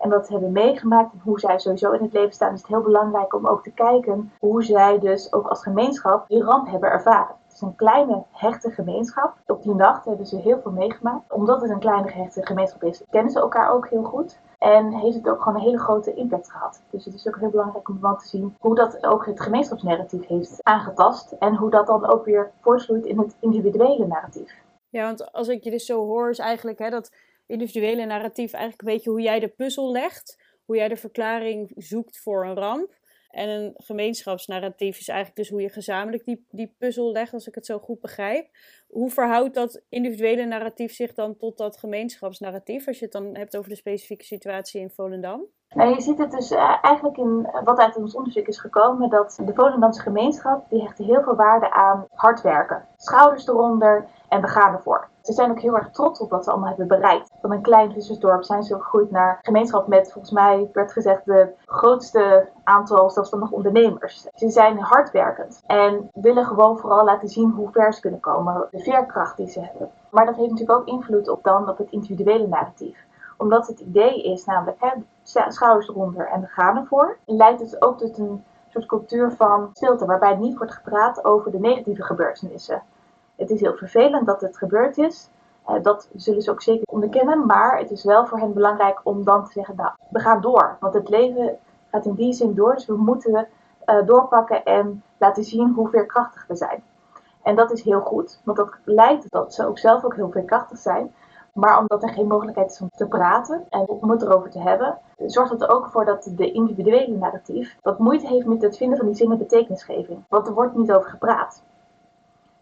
en 0.01 0.09
dat 0.09 0.27
hebben 0.27 0.51
meegemaakt 0.51 1.13
en 1.13 1.19
hoe 1.23 1.39
zij 1.39 1.59
sowieso 1.59 1.91
in 1.91 2.03
het 2.03 2.13
leven 2.13 2.33
staan, 2.33 2.53
is 2.53 2.59
het 2.59 2.67
heel 2.67 2.81
belangrijk 2.81 3.33
om 3.33 3.47
ook 3.47 3.63
te 3.63 3.71
kijken 3.71 4.31
hoe 4.39 4.63
zij 4.63 4.99
dus 4.99 5.33
ook 5.33 5.47
als 5.47 5.63
gemeenschap 5.63 6.27
die 6.27 6.43
ramp 6.43 6.67
hebben 6.67 6.89
ervaren. 6.89 7.35
Het 7.43 7.53
is 7.53 7.61
een 7.61 7.75
kleine 7.75 8.23
hechte 8.31 8.71
gemeenschap. 8.71 9.33
Op 9.45 9.63
die 9.63 9.75
nacht 9.75 10.05
hebben 10.05 10.25
ze 10.25 10.37
heel 10.37 10.59
veel 10.61 10.71
meegemaakt. 10.71 11.31
Omdat 11.31 11.61
het 11.61 11.69
een 11.69 11.79
kleine 11.79 12.11
hechte 12.11 12.45
gemeenschap 12.45 12.83
is, 12.83 13.03
kennen 13.09 13.31
ze 13.31 13.39
elkaar 13.39 13.71
ook 13.73 13.89
heel 13.89 14.03
goed. 14.03 14.39
En 14.57 14.93
heeft 14.93 15.15
het 15.15 15.29
ook 15.29 15.41
gewoon 15.41 15.57
een 15.57 15.65
hele 15.65 15.79
grote 15.79 16.13
impact 16.13 16.51
gehad. 16.51 16.81
Dus 16.89 17.05
het 17.05 17.13
is 17.13 17.27
ook 17.27 17.39
heel 17.39 17.49
belangrijk 17.49 17.89
om 17.89 17.99
te 18.17 18.27
zien 18.27 18.55
hoe 18.59 18.75
dat 18.75 19.05
ook 19.05 19.25
het 19.25 19.41
gemeenschapsnarratief 19.41 20.27
heeft 20.27 20.59
aangetast. 20.63 21.31
En 21.31 21.55
hoe 21.55 21.69
dat 21.69 21.87
dan 21.87 22.05
ook 22.05 22.25
weer 22.25 22.51
voortvloeit 22.61 23.05
in 23.05 23.19
het 23.19 23.35
individuele 23.39 24.07
narratief. 24.07 24.53
Ja, 24.89 25.03
want 25.03 25.31
als 25.31 25.47
ik 25.47 25.63
je 25.63 25.71
dus 25.71 25.85
zo 25.85 26.05
hoor, 26.05 26.29
is 26.29 26.39
eigenlijk 26.39 26.79
hè, 26.79 26.89
dat 26.89 27.11
individuele 27.51 28.05
narratief 28.05 28.53
eigenlijk 28.53 28.81
een 28.81 28.93
beetje 28.93 29.09
hoe 29.09 29.21
jij 29.21 29.39
de 29.39 29.47
puzzel 29.47 29.91
legt. 29.91 30.39
Hoe 30.65 30.75
jij 30.75 30.87
de 30.87 30.95
verklaring 30.95 31.71
zoekt 31.75 32.19
voor 32.19 32.45
een 32.45 32.55
ramp. 32.55 32.99
En 33.31 33.49
een 33.49 33.73
gemeenschapsnarratief 33.77 34.99
is 34.99 35.07
eigenlijk 35.07 35.37
dus 35.37 35.49
hoe 35.49 35.61
je 35.61 35.69
gezamenlijk 35.69 36.25
die, 36.25 36.45
die 36.49 36.75
puzzel 36.77 37.11
legt, 37.11 37.33
als 37.33 37.47
ik 37.47 37.55
het 37.55 37.65
zo 37.65 37.79
goed 37.79 37.99
begrijp. 37.99 38.47
Hoe 38.87 39.09
verhoudt 39.09 39.53
dat 39.53 39.81
individuele 39.89 40.45
narratief 40.45 40.93
zich 40.93 41.13
dan 41.13 41.37
tot 41.37 41.57
dat 41.57 41.77
gemeenschapsnarratief, 41.77 42.87
als 42.87 42.99
je 42.99 43.03
het 43.03 43.13
dan 43.13 43.35
hebt 43.35 43.57
over 43.57 43.69
de 43.69 43.75
specifieke 43.75 44.23
situatie 44.23 44.81
in 44.81 44.89
Volendam? 44.89 45.45
Nou, 45.69 45.93
je 45.93 46.01
ziet 46.01 46.17
het 46.17 46.31
dus 46.31 46.51
eh, 46.51 46.77
eigenlijk 46.81 47.17
in 47.17 47.49
wat 47.63 47.79
uit 47.79 47.95
ons 47.95 48.15
onderzoek 48.15 48.47
is 48.47 48.59
gekomen, 48.59 49.09
dat 49.09 49.39
de 49.45 49.53
Volendamse 49.53 50.01
gemeenschap, 50.01 50.69
die 50.69 50.81
hecht 50.81 50.97
heel 50.97 51.23
veel 51.23 51.35
waarde 51.35 51.71
aan 51.71 52.07
hard 52.13 52.41
werken. 52.41 52.87
Schouders 52.97 53.47
eronder 53.47 54.07
en 54.29 54.41
we 54.41 54.47
gaan 54.47 54.73
ervoor. 54.73 55.10
Ze 55.21 55.33
zijn 55.33 55.51
ook 55.51 55.59
heel 55.59 55.75
erg 55.75 55.89
trots 55.89 56.19
op 56.19 56.29
wat 56.29 56.43
ze 56.43 56.49
allemaal 56.49 56.69
hebben 56.69 56.87
bereikt. 56.87 57.31
Van 57.41 57.51
een 57.51 57.61
klein 57.61 57.91
vissersdorp 57.91 58.43
zijn 58.43 58.63
ze 58.63 58.75
gegroeid 58.75 59.11
naar 59.11 59.39
gemeenschap 59.41 59.87
met, 59.87 60.11
volgens 60.11 60.33
mij 60.33 60.69
werd 60.73 60.91
gezegd, 60.91 61.25
de 61.25 61.49
grootste 61.65 62.49
aantal 62.63 63.09
zelfstandige 63.09 63.53
ondernemers. 63.53 64.27
Ze 64.33 64.49
zijn 64.49 64.79
hardwerkend 64.79 65.61
en 65.65 66.09
willen 66.13 66.45
gewoon 66.45 66.77
vooral 66.77 67.05
laten 67.05 67.27
zien 67.27 67.51
hoe 67.51 67.71
ver 67.71 67.93
ze 67.93 68.01
kunnen 68.01 68.19
komen, 68.19 68.67
de 68.71 68.79
veerkracht 68.79 69.37
die 69.37 69.49
ze 69.49 69.59
hebben. 69.59 69.91
Maar 70.09 70.25
dat 70.25 70.35
heeft 70.35 70.49
natuurlijk 70.49 70.79
ook 70.79 70.87
invloed 70.87 71.29
op 71.29 71.43
dan 71.43 71.69
op 71.69 71.77
het 71.77 71.91
individuele 71.91 72.47
narratief 72.47 73.09
omdat 73.41 73.67
het 73.67 73.79
idee 73.79 74.23
is 74.23 74.45
namelijk 74.45 74.77
hè, 74.79 74.89
schouders 75.51 75.87
eronder 75.87 76.27
en 76.27 76.41
we 76.41 76.47
gaan 76.47 76.77
ervoor, 76.77 77.17
leidt 77.25 77.61
het 77.61 77.81
ook 77.81 77.97
tot 77.97 78.17
een 78.17 78.43
soort 78.69 78.85
cultuur 78.85 79.31
van 79.31 79.69
stilte, 79.73 80.05
waarbij 80.05 80.35
niet 80.35 80.57
wordt 80.57 80.73
gepraat 80.73 81.25
over 81.25 81.51
de 81.51 81.59
negatieve 81.59 82.03
gebeurtenissen. 82.03 82.81
Het 83.41 83.49
is 83.49 83.61
heel 83.61 83.75
vervelend 83.75 84.25
dat 84.25 84.41
het 84.41 84.57
gebeurd 84.57 84.97
is. 84.97 85.29
Uh, 85.69 85.75
dat 85.81 86.09
zullen 86.15 86.41
ze 86.41 86.51
ook 86.51 86.61
zeker 86.61 86.87
onderkennen. 86.87 87.45
Maar 87.45 87.77
het 87.77 87.91
is 87.91 88.03
wel 88.03 88.25
voor 88.25 88.39
hen 88.39 88.53
belangrijk 88.53 88.99
om 89.03 89.23
dan 89.23 89.45
te 89.45 89.51
zeggen, 89.51 89.75
nou, 89.75 89.91
we 90.09 90.19
gaan 90.19 90.41
door. 90.41 90.77
Want 90.79 90.93
het 90.93 91.09
leven 91.09 91.57
gaat 91.91 92.05
in 92.05 92.13
die 92.13 92.33
zin 92.33 92.53
door. 92.53 92.73
Dus 92.73 92.85
we 92.85 92.97
moeten 92.97 93.47
uh, 93.85 94.05
doorpakken 94.05 94.63
en 94.63 95.03
laten 95.17 95.43
zien 95.43 95.73
hoe 95.73 95.89
veerkrachtig 95.89 96.45
we 96.47 96.55
zijn. 96.55 96.83
En 97.43 97.55
dat 97.55 97.71
is 97.71 97.83
heel 97.83 98.01
goed. 98.01 98.41
Want 98.43 98.57
dat 98.57 98.77
leidt 98.83 99.25
dat 99.29 99.53
ze 99.53 99.67
ook 99.67 99.79
zelf 99.79 100.03
ook 100.03 100.15
heel 100.15 100.31
veerkrachtig 100.31 100.77
zijn. 100.77 101.13
Maar 101.53 101.79
omdat 101.79 102.03
er 102.03 102.09
geen 102.09 102.27
mogelijkheid 102.27 102.71
is 102.71 102.81
om 102.81 102.89
te 102.89 103.07
praten 103.07 103.65
en 103.69 103.87
om 103.87 104.09
het 104.09 104.21
erover 104.21 104.49
te 104.49 104.59
hebben, 104.59 104.97
zorgt 105.17 105.51
het 105.51 105.61
er 105.61 105.69
ook 105.69 105.87
voor 105.87 106.05
dat 106.05 106.31
de 106.35 106.51
individuele 106.51 107.17
narratief 107.17 107.77
wat 107.81 107.99
moeite 107.99 108.27
heeft 108.27 108.45
met 108.45 108.61
het 108.61 108.77
vinden 108.77 108.97
van 108.97 109.05
die 109.05 109.15
zin 109.15 109.31
en 109.31 109.37
betekenisgeving. 109.37 110.23
Want 110.27 110.47
er 110.47 110.53
wordt 110.53 110.75
niet 110.75 110.91
over 110.91 111.09
gepraat. 111.09 111.63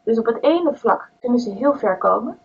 Dus 0.09 0.19
op 0.19 0.25
het 0.25 0.43
ene 0.43 0.75
vlak 0.75 1.09
kunnen 1.19 1.39
ze 1.39 1.51
heel 1.51 1.73
ver 1.73 1.97
komen. 1.97 2.37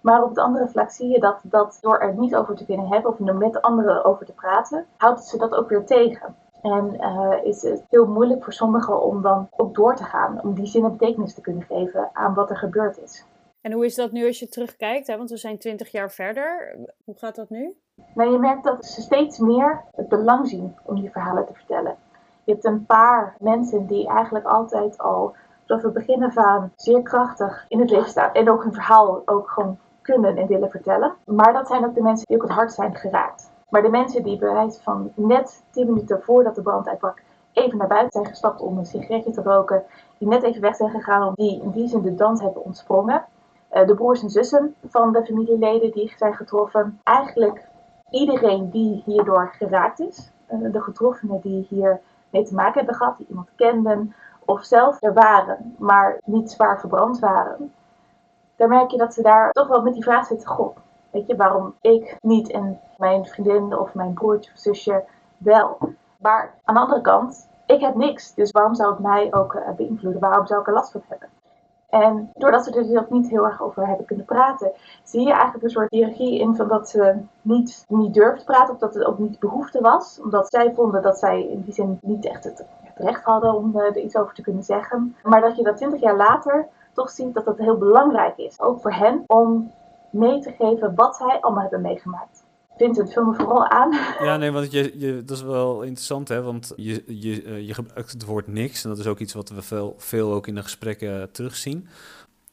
Maar 0.00 0.22
op 0.22 0.28
het 0.28 0.38
andere 0.38 0.68
vlak 0.68 0.90
zie 0.90 1.08
je 1.08 1.20
dat, 1.20 1.40
dat 1.42 1.78
door 1.80 1.98
er 1.98 2.14
niet 2.14 2.34
over 2.34 2.56
te 2.56 2.64
kunnen 2.64 2.86
hebben 2.86 3.10
of 3.10 3.28
er 3.28 3.36
met 3.36 3.62
anderen 3.62 4.04
over 4.04 4.26
te 4.26 4.32
praten, 4.32 4.86
houdt 4.96 5.24
ze 5.24 5.38
dat 5.38 5.54
ook 5.54 5.68
weer 5.68 5.84
tegen. 5.84 6.34
En 6.62 6.94
uh, 7.00 7.34
is 7.42 7.62
het 7.62 7.84
heel 7.88 8.06
moeilijk 8.06 8.44
voor 8.44 8.52
sommigen 8.52 9.02
om 9.02 9.22
dan 9.22 9.48
ook 9.56 9.74
door 9.74 9.96
te 9.96 10.04
gaan, 10.04 10.42
om 10.42 10.54
die 10.54 10.66
zin 10.66 10.84
en 10.84 10.96
betekenis 10.96 11.34
te 11.34 11.40
kunnen 11.40 11.62
geven 11.62 12.10
aan 12.12 12.34
wat 12.34 12.50
er 12.50 12.56
gebeurd 12.56 13.02
is. 13.02 13.24
En 13.60 13.72
hoe 13.72 13.84
is 13.84 13.94
dat 13.94 14.12
nu 14.12 14.26
als 14.26 14.38
je 14.38 14.48
terugkijkt? 14.48 15.06
Hè? 15.06 15.16
Want 15.16 15.30
we 15.30 15.36
zijn 15.36 15.58
twintig 15.58 15.88
jaar 15.88 16.10
verder. 16.10 16.76
Hoe 17.04 17.18
gaat 17.18 17.36
dat 17.36 17.50
nu? 17.50 17.76
Nou, 18.14 18.32
je 18.32 18.38
merkt 18.38 18.64
dat 18.64 18.84
ze 18.84 19.00
steeds 19.00 19.38
meer 19.38 19.84
het 19.94 20.08
belang 20.08 20.48
zien 20.48 20.76
om 20.82 21.00
die 21.00 21.10
verhalen 21.10 21.46
te 21.46 21.54
vertellen. 21.54 21.96
Je 22.44 22.52
hebt 22.52 22.64
een 22.64 22.86
paar 22.86 23.36
mensen 23.38 23.86
die 23.86 24.08
eigenlijk 24.08 24.46
altijd 24.46 24.98
al 24.98 25.34
vanaf 25.68 25.82
het 25.82 25.92
begin 25.92 26.32
van 26.32 26.70
zeer 26.76 27.02
krachtig 27.02 27.64
in 27.68 27.80
het 27.80 27.90
leven 27.90 28.08
staan. 28.08 28.32
En 28.32 28.50
ook 28.50 28.62
hun 28.62 28.72
verhaal 28.72 29.22
ook 29.24 29.50
gewoon 29.50 29.78
kunnen 30.02 30.36
en 30.36 30.46
willen 30.46 30.70
vertellen. 30.70 31.14
Maar 31.24 31.52
dat 31.52 31.66
zijn 31.66 31.84
ook 31.84 31.94
de 31.94 32.02
mensen 32.02 32.26
die 32.26 32.36
ook 32.36 32.42
het 32.42 32.52
hart 32.52 32.72
zijn 32.72 32.94
geraakt. 32.94 33.50
Maar 33.68 33.82
de 33.82 33.88
mensen 33.88 34.22
die 34.22 34.38
bewijs 34.38 34.78
van 34.82 35.12
net 35.14 35.62
10 35.70 35.86
minuten 35.86 36.22
voordat 36.22 36.54
de 36.54 36.62
brand 36.62 36.88
uitbrak 36.88 37.22
even 37.52 37.78
naar 37.78 37.88
buiten 37.88 38.12
zijn 38.12 38.26
gestapt 38.26 38.60
om 38.60 38.78
een 38.78 38.86
sigaretje 38.86 39.30
te 39.30 39.42
roken, 39.42 39.82
die 40.18 40.28
net 40.28 40.42
even 40.42 40.60
weg 40.60 40.76
zijn 40.76 40.90
gegaan, 40.90 41.32
die 41.34 41.62
in 41.62 41.70
die 41.70 41.88
zin 41.88 42.02
de 42.02 42.14
dans 42.14 42.40
hebben 42.40 42.64
ontsprongen. 42.64 43.24
Eh, 43.68 43.86
de 43.86 43.94
broers 43.94 44.22
en 44.22 44.30
zussen 44.30 44.74
van 44.84 45.12
de 45.12 45.24
familieleden 45.24 45.92
die 45.92 46.12
zijn 46.16 46.34
getroffen. 46.34 47.00
Eigenlijk 47.02 47.68
iedereen 48.10 48.70
die 48.70 49.02
hierdoor 49.04 49.54
geraakt 49.58 50.00
is. 50.00 50.30
Eh, 50.46 50.58
de 50.72 50.82
getroffenen 50.82 51.40
die 51.40 51.66
hier 51.68 52.00
mee 52.30 52.44
te 52.44 52.54
maken 52.54 52.78
hebben 52.78 52.94
gehad, 52.94 53.16
die 53.16 53.26
iemand 53.28 53.48
kenden 53.56 54.14
of 54.48 54.64
zelf 54.64 55.02
er 55.02 55.12
waren, 55.12 55.74
maar 55.78 56.20
niet 56.24 56.50
zwaar 56.50 56.80
verbrand 56.80 57.18
waren. 57.18 57.72
Daar 58.56 58.68
merk 58.68 58.90
je 58.90 58.96
dat 58.96 59.14
ze 59.14 59.22
daar 59.22 59.52
toch 59.52 59.68
wel 59.68 59.82
met 59.82 59.94
die 59.94 60.02
vraag 60.02 60.26
zitten, 60.26 60.48
goh, 60.48 60.76
weet 61.10 61.26
je, 61.26 61.36
waarom 61.36 61.74
ik 61.80 62.16
niet 62.20 62.50
en 62.50 62.80
mijn 62.96 63.26
vriendin 63.26 63.78
of 63.78 63.94
mijn 63.94 64.12
broertje 64.12 64.50
of 64.52 64.58
zusje 64.58 65.04
wel. 65.38 65.78
Maar 66.18 66.54
aan 66.64 66.74
de 66.74 66.80
andere 66.80 67.00
kant, 67.00 67.48
ik 67.66 67.80
heb 67.80 67.94
niks, 67.94 68.34
dus 68.34 68.50
waarom 68.50 68.74
zou 68.74 68.90
het 68.90 68.98
mij 68.98 69.34
ook 69.34 69.54
uh, 69.54 69.70
beïnvloeden? 69.76 70.20
Waarom 70.20 70.46
zou 70.46 70.60
ik 70.60 70.66
er 70.66 70.72
last 70.72 70.92
van 70.92 71.02
hebben? 71.08 71.28
En 71.88 72.30
doordat 72.34 72.64
ze 72.64 72.70
er 72.70 72.86
dus 72.86 73.02
niet 73.08 73.30
heel 73.30 73.44
erg 73.44 73.62
over 73.62 73.86
hebben 73.86 74.06
kunnen 74.06 74.24
praten, 74.24 74.72
zie 75.02 75.26
je 75.26 75.32
eigenlijk 75.32 75.64
een 75.64 75.70
soort 75.70 75.90
hiërarchie 75.90 76.38
in 76.38 76.56
van 76.56 76.68
dat 76.68 76.88
ze 76.88 77.16
niet, 77.42 77.84
niet 77.88 78.14
durfden 78.14 78.38
te 78.38 78.44
praten, 78.44 78.74
of 78.74 78.80
dat 78.80 78.94
het 78.94 79.04
ook 79.04 79.18
niet 79.18 79.38
behoefte 79.38 79.80
was. 79.80 80.20
Omdat 80.22 80.50
zij 80.50 80.74
vonden 80.74 81.02
dat 81.02 81.18
zij 81.18 81.48
in 81.48 81.62
die 81.62 81.74
zin 81.74 81.98
niet 82.02 82.26
echt 82.26 82.44
het 82.44 82.64
recht 82.98 83.24
hadden 83.24 83.54
om 83.54 83.76
uh, 83.76 83.82
er 83.82 83.98
iets 83.98 84.16
over 84.16 84.34
te 84.34 84.42
kunnen 84.42 84.62
zeggen. 84.62 85.16
Maar 85.22 85.40
dat 85.40 85.56
je 85.56 85.62
dat 85.62 85.76
twintig 85.76 86.00
jaar 86.00 86.16
later 86.16 86.68
toch 86.92 87.10
ziet 87.10 87.34
dat 87.34 87.46
het 87.46 87.58
heel 87.58 87.78
belangrijk 87.78 88.36
is, 88.36 88.60
ook 88.60 88.80
voor 88.80 88.92
hen, 88.92 89.24
om 89.26 89.72
mee 90.10 90.40
te 90.40 90.52
geven 90.52 90.94
wat 90.94 91.16
zij 91.16 91.40
allemaal 91.40 91.62
hebben 91.62 91.80
meegemaakt. 91.80 92.46
Vincent, 92.76 93.12
vul 93.12 93.24
me 93.24 93.34
vooral 93.34 93.68
aan. 93.68 93.92
Ja, 94.26 94.36
nee, 94.36 94.50
want 94.50 94.72
je, 94.72 94.98
je, 94.98 95.24
dat 95.24 95.36
is 95.36 95.42
wel 95.42 95.82
interessant, 95.82 96.28
hè? 96.28 96.42
Want 96.42 96.72
je, 96.76 97.04
je, 97.06 97.42
eh, 97.42 97.66
je 97.66 97.74
gebruikt 97.74 98.12
het 98.12 98.24
woord 98.24 98.46
niks. 98.46 98.84
En 98.84 98.90
dat 98.90 98.98
is 98.98 99.06
ook 99.06 99.18
iets 99.18 99.32
wat 99.32 99.48
we 99.48 99.62
veel, 99.62 99.94
veel 99.96 100.32
ook 100.32 100.46
in 100.46 100.54
de 100.54 100.62
gesprekken 100.62 101.30
terugzien. 101.32 101.88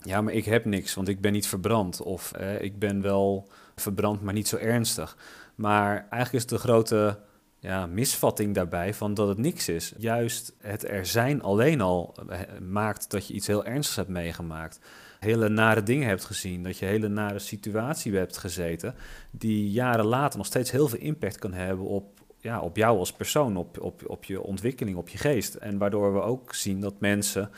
Ja, 0.01 0.21
maar 0.21 0.33
ik 0.33 0.45
heb 0.45 0.65
niks, 0.65 0.93
want 0.93 1.07
ik 1.07 1.21
ben 1.21 1.31
niet 1.31 1.47
verbrand. 1.47 2.01
Of 2.01 2.31
eh, 2.31 2.61
ik 2.61 2.79
ben 2.79 3.01
wel 3.01 3.47
verbrand, 3.75 4.21
maar 4.21 4.33
niet 4.33 4.47
zo 4.47 4.57
ernstig. 4.57 5.17
Maar 5.55 6.07
eigenlijk 6.09 6.33
is 6.33 6.45
de 6.45 6.57
grote 6.57 7.17
ja, 7.65 7.85
misvatting 7.85 8.55
daarbij 8.55 8.93
van 8.93 9.13
dat 9.13 9.27
het 9.27 9.37
niks 9.37 9.69
is. 9.69 9.93
Juist 9.97 10.53
het 10.59 10.89
er 10.89 11.05
zijn 11.05 11.41
alleen 11.41 11.81
al 11.81 12.15
eh, 12.29 12.39
maakt 12.61 13.11
dat 13.11 13.27
je 13.27 13.33
iets 13.33 13.47
heel 13.47 13.65
ernstigs 13.65 13.95
hebt 13.95 14.09
meegemaakt 14.09 14.79
hele 15.19 15.49
nare 15.49 15.83
dingen 15.83 16.07
hebt 16.07 16.25
gezien, 16.25 16.63
dat 16.63 16.77
je 16.77 16.85
hele 16.85 17.07
nare 17.07 17.39
situatie 17.39 18.15
hebt 18.15 18.37
gezeten, 18.37 18.95
die 19.31 19.71
jaren 19.71 20.05
later 20.05 20.37
nog 20.37 20.47
steeds 20.47 20.71
heel 20.71 20.87
veel 20.87 20.99
impact 20.99 21.37
kan 21.37 21.53
hebben 21.53 21.85
op, 21.85 22.19
ja, 22.37 22.61
op 22.61 22.77
jou 22.77 22.97
als 22.97 23.13
persoon, 23.13 23.57
op, 23.57 23.81
op, 23.81 24.01
op 24.07 24.23
je 24.23 24.41
ontwikkeling, 24.41 24.97
op 24.97 25.09
je 25.09 25.17
geest. 25.17 25.55
En 25.55 25.77
waardoor 25.77 26.13
we 26.13 26.21
ook 26.21 26.53
zien 26.53 26.79
dat 26.81 26.99
mensen 26.99 27.49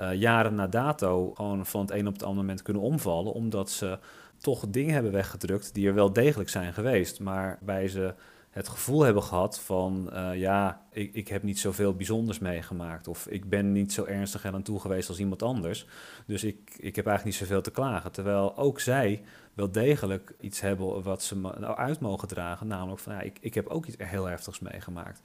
uh, 0.00 0.14
jaren 0.14 0.54
na 0.54 0.66
dato 0.66 1.32
gewoon 1.34 1.66
van 1.66 1.80
het 1.80 1.90
een 1.90 2.06
op 2.06 2.12
het 2.12 2.22
andere 2.22 2.40
moment 2.40 2.62
kunnen 2.62 2.82
omvallen, 2.82 3.32
omdat 3.32 3.70
ze 3.70 3.98
toch 4.38 4.66
dingen 4.68 4.94
hebben 4.94 5.12
weggedrukt 5.12 5.74
die 5.74 5.88
er 5.88 5.94
wel 5.94 6.12
degelijk 6.12 6.50
zijn 6.50 6.72
geweest, 6.72 7.20
maar 7.20 7.58
bij 7.60 7.88
ze 7.88 8.14
het 8.54 8.68
gevoel 8.68 9.02
hebben 9.02 9.22
gehad 9.22 9.60
van 9.60 10.10
uh, 10.12 10.38
ja, 10.38 10.86
ik, 10.92 11.14
ik 11.14 11.28
heb 11.28 11.42
niet 11.42 11.58
zoveel 11.58 11.94
bijzonders 11.94 12.38
meegemaakt. 12.38 13.08
Of 13.08 13.26
ik 13.26 13.48
ben 13.48 13.72
niet 13.72 13.92
zo 13.92 14.04
ernstig 14.04 14.44
aan 14.44 14.62
toe 14.62 14.80
geweest 14.80 15.08
als 15.08 15.18
iemand 15.18 15.42
anders. 15.42 15.86
Dus 16.26 16.44
ik, 16.44 16.56
ik 16.76 16.96
heb 16.96 17.06
eigenlijk 17.06 17.24
niet 17.24 17.48
zoveel 17.48 17.62
te 17.62 17.70
klagen. 17.70 18.12
Terwijl 18.12 18.56
ook 18.56 18.80
zij 18.80 19.22
wel 19.54 19.72
degelijk 19.72 20.34
iets 20.40 20.60
hebben 20.60 21.02
wat 21.02 21.22
ze 21.22 21.36
nou 21.36 21.76
uit 21.76 22.00
mogen 22.00 22.28
dragen. 22.28 22.66
Namelijk 22.66 23.00
van 23.00 23.12
ja, 23.12 23.20
ik, 23.20 23.38
ik 23.40 23.54
heb 23.54 23.66
ook 23.66 23.86
iets 23.86 23.96
heel 23.98 24.24
heftigs 24.24 24.60
meegemaakt. 24.60 25.20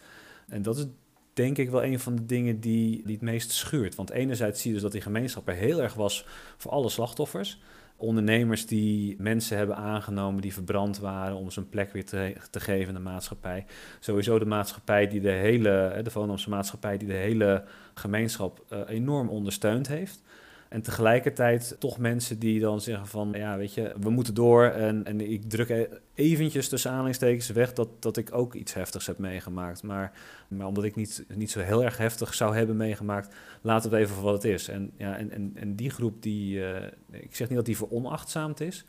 En 0.47 0.61
dat 0.61 0.77
is 0.77 0.85
denk 1.33 1.57
ik 1.57 1.69
wel 1.69 1.83
een 1.83 1.99
van 1.99 2.15
de 2.15 2.25
dingen 2.25 2.59
die, 2.59 3.01
die 3.03 3.13
het 3.13 3.21
meest 3.21 3.51
schuurt. 3.51 3.95
Want 3.95 4.09
enerzijds 4.09 4.61
zie 4.61 4.69
je 4.69 4.73
dus 4.73 4.83
dat 4.83 4.91
die 4.91 5.01
gemeenschap 5.01 5.47
er 5.47 5.55
heel 5.55 5.81
erg 5.81 5.93
was 5.93 6.25
voor 6.57 6.71
alle 6.71 6.89
slachtoffers 6.89 7.59
ondernemers 7.99 8.65
die 8.65 9.15
mensen 9.17 9.57
hebben 9.57 9.75
aangenomen 9.75 10.41
die 10.41 10.53
verbrand 10.53 10.99
waren 10.99 11.35
om 11.35 11.49
ze 11.49 11.59
een 11.59 11.69
plek 11.69 11.91
weer 11.91 12.05
te, 12.05 12.35
te 12.49 12.59
geven 12.59 12.87
in 12.87 12.93
de 12.93 13.09
maatschappij. 13.09 13.65
Sowieso 13.99 14.39
de 14.39 14.45
maatschappij 14.45 15.07
die 15.07 15.21
de 15.21 15.31
hele, 15.31 16.01
de 16.03 16.49
maatschappij 16.49 16.97
die 16.97 17.07
de 17.07 17.13
hele 17.13 17.63
gemeenschap 17.93 18.65
uh, 18.73 18.79
enorm 18.87 19.29
ondersteund 19.29 19.87
heeft. 19.87 20.21
En 20.69 20.81
tegelijkertijd 20.81 21.75
toch 21.79 21.97
mensen 21.97 22.39
die 22.39 22.59
dan 22.59 22.81
zeggen 22.81 23.07
van, 23.07 23.29
ja, 23.33 23.57
weet 23.57 23.73
je, 23.73 23.93
we 23.99 24.09
moeten 24.09 24.33
door. 24.33 24.63
En, 24.63 25.05
en 25.05 25.31
ik 25.31 25.49
druk 25.49 25.69
e-, 25.69 25.87
eventjes 26.13 26.69
tussen 26.69 26.91
aanhalingstekens 26.91 27.49
weg 27.49 27.73
dat, 27.73 27.89
dat 27.99 28.17
ik 28.17 28.33
ook 28.33 28.53
iets 28.53 28.73
heftigs 28.73 29.07
heb 29.07 29.17
meegemaakt. 29.17 29.83
Maar, 29.83 30.11
maar 30.47 30.67
omdat 30.67 30.83
ik 30.83 30.95
niet, 30.95 31.25
niet 31.33 31.51
zo 31.51 31.59
heel 31.59 31.83
erg 31.83 31.97
heftig 31.97 32.33
zou 32.33 32.55
hebben 32.55 32.77
meegemaakt, 32.77 33.35
we 33.61 33.71
het 33.71 33.93
even 33.93 34.15
voor 34.15 34.23
wat 34.23 34.43
het 34.43 34.51
is. 34.51 34.67
En, 34.67 34.91
ja, 34.97 35.17
en, 35.17 35.31
en, 35.31 35.51
en 35.55 35.75
die 35.75 35.89
groep, 35.89 36.21
die, 36.21 36.57
uh, 36.57 36.75
ik 37.11 37.35
zeg 37.35 37.47
niet 37.47 37.57
dat 37.57 37.65
die 37.65 37.77
veronachtzaamd 37.77 38.61
is, 38.61 38.85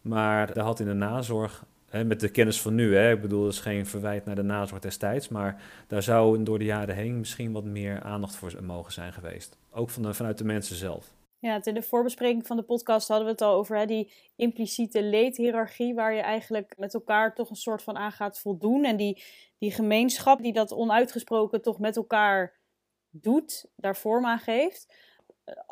maar 0.00 0.54
daar 0.54 0.64
had 0.64 0.80
in 0.80 0.86
de 0.86 0.92
nazorg 0.92 1.64
met 1.90 2.20
de 2.20 2.28
kennis 2.28 2.60
van 2.60 2.74
nu, 2.74 2.96
hè, 2.96 3.12
ik 3.12 3.20
bedoel, 3.20 3.42
dat 3.42 3.52
is 3.52 3.60
geen 3.60 3.86
verwijt 3.86 4.24
naar 4.24 4.34
de 4.34 4.42
nazorg 4.42 4.80
destijds, 4.80 5.28
maar 5.28 5.62
daar 5.86 6.02
zou 6.02 6.42
door 6.42 6.58
de 6.58 6.64
jaren 6.64 6.94
heen 6.94 7.18
misschien 7.18 7.52
wat 7.52 7.64
meer 7.64 8.02
aandacht 8.02 8.36
voor 8.36 8.52
mogen 8.62 8.92
zijn 8.92 9.12
geweest. 9.12 9.58
Ook 9.70 9.90
van 9.90 10.02
de, 10.02 10.14
vanuit 10.14 10.38
de 10.38 10.44
mensen 10.44 10.76
zelf. 10.76 11.12
Ja, 11.42 11.64
in 11.64 11.74
de 11.74 11.82
voorbespreking 11.82 12.46
van 12.46 12.56
de 12.56 12.62
podcast 12.62 13.08
hadden 13.08 13.26
we 13.26 13.32
het 13.32 13.40
al 13.40 13.54
over 13.54 13.76
hè, 13.76 13.86
die 13.86 14.12
impliciete 14.36 15.02
leedhierarchie, 15.02 15.94
waar 15.94 16.14
je 16.14 16.20
eigenlijk 16.20 16.74
met 16.78 16.94
elkaar 16.94 17.34
toch 17.34 17.50
een 17.50 17.56
soort 17.56 17.82
van 17.82 17.96
aan 17.96 18.12
gaat 18.12 18.40
voldoen. 18.40 18.84
En 18.84 18.96
die, 18.96 19.22
die 19.58 19.72
gemeenschap 19.72 20.42
die 20.42 20.52
dat 20.52 20.72
onuitgesproken 20.72 21.62
toch 21.62 21.78
met 21.78 21.96
elkaar 21.96 22.58
doet, 23.10 23.70
daar 23.76 23.96
vorm 23.96 24.26
aan 24.26 24.38
geeft. 24.38 24.94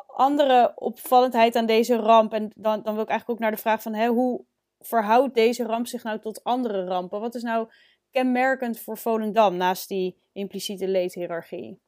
Andere 0.07 0.71
opvallendheid 0.75 1.55
aan 1.55 1.65
deze 1.65 1.95
ramp, 1.95 2.33
en 2.33 2.51
dan, 2.55 2.83
dan 2.83 2.93
wil 2.93 3.03
ik 3.03 3.09
eigenlijk 3.09 3.29
ook 3.29 3.39
naar 3.39 3.55
de 3.55 3.61
vraag 3.61 3.81
van 3.81 3.93
hè, 3.93 4.07
hoe 4.07 4.45
verhoudt 4.79 5.35
deze 5.35 5.63
ramp 5.63 5.87
zich 5.87 6.03
nou 6.03 6.19
tot 6.19 6.43
andere 6.43 6.85
rampen? 6.85 7.19
Wat 7.19 7.35
is 7.35 7.43
nou 7.43 7.69
kenmerkend 8.09 8.79
voor 8.79 8.97
Volendam 8.97 9.55
naast 9.55 9.87
die 9.87 10.21
impliciete 10.31 10.87
leedhierarchie? 10.87 11.79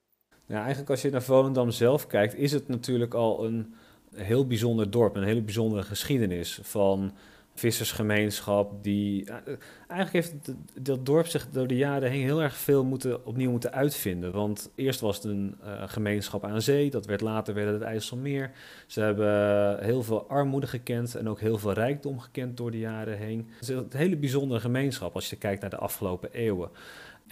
Ja, 0.46 0.60
eigenlijk 0.60 0.90
als 0.90 1.02
je 1.02 1.10
naar 1.10 1.24
Volendam 1.24 1.72
zelf 1.72 2.08
kijkt, 2.08 2.36
is 2.36 2.52
het 2.52 2.68
natuurlijk 2.68 3.14
al 3.14 3.46
een 3.46 3.74
heel 4.16 4.48
bijzonder 4.48 4.92
dorp, 4.92 5.16
een 5.16 5.24
hele 5.24 5.42
bijzondere 5.42 5.84
geschiedenis 5.84 6.60
van 6.62 7.14
vissersgemeenschap. 7.56 8.84
Die, 8.84 9.26
eh, 9.26 9.36
eigenlijk 9.88 10.12
heeft 10.12 10.34
dat 10.82 11.06
dorp 11.06 11.28
zich 11.28 11.50
door 11.50 11.68
de 11.68 11.76
jaren 11.76 12.10
heen 12.10 12.22
heel 12.22 12.42
erg 12.42 12.56
veel 12.56 12.84
moeten, 12.84 13.26
opnieuw 13.26 13.52
moeten 13.52 13.74
uitvinden. 13.74 14.32
Want 14.32 14.72
eerst 14.76 15.00
was 15.00 15.16
het 15.16 15.26
een 15.26 15.56
uh, 15.64 15.84
gemeenschap 15.86 16.46
aan 16.46 16.62
zee, 16.62 16.90
dat 16.90 17.06
werd 17.06 17.22
later 17.22 17.54
werd 17.54 17.74
het 17.74 17.82
IJsselmeer. 17.82 18.52
Ze 18.88 19.02
hebben 19.02 19.84
heel 19.84 20.04
veel 20.04 20.30
armoede 20.30 20.68
gekend 20.68 21.16
en 21.16 21.30
ook 21.30 21.40
heel 21.40 21.58
veel 21.58 21.74
rijkdom 21.74 22.20
gekend 22.20 22.58
door 22.58 22.72
de 22.72 22.80
jaren 22.80 23.18
heen. 23.18 23.48
Het 23.60 23.70
is 23.70 23.76
een 23.76 23.88
hele 23.90 24.18
bijzondere 24.18 24.60
gemeenschap 24.60 25.16
als 25.16 25.30
je 25.30 25.36
kijkt 25.36 25.62
naar 25.62 25.70
de 25.70 25.78
afgelopen 25.78 26.30
eeuwen. 26.32 26.70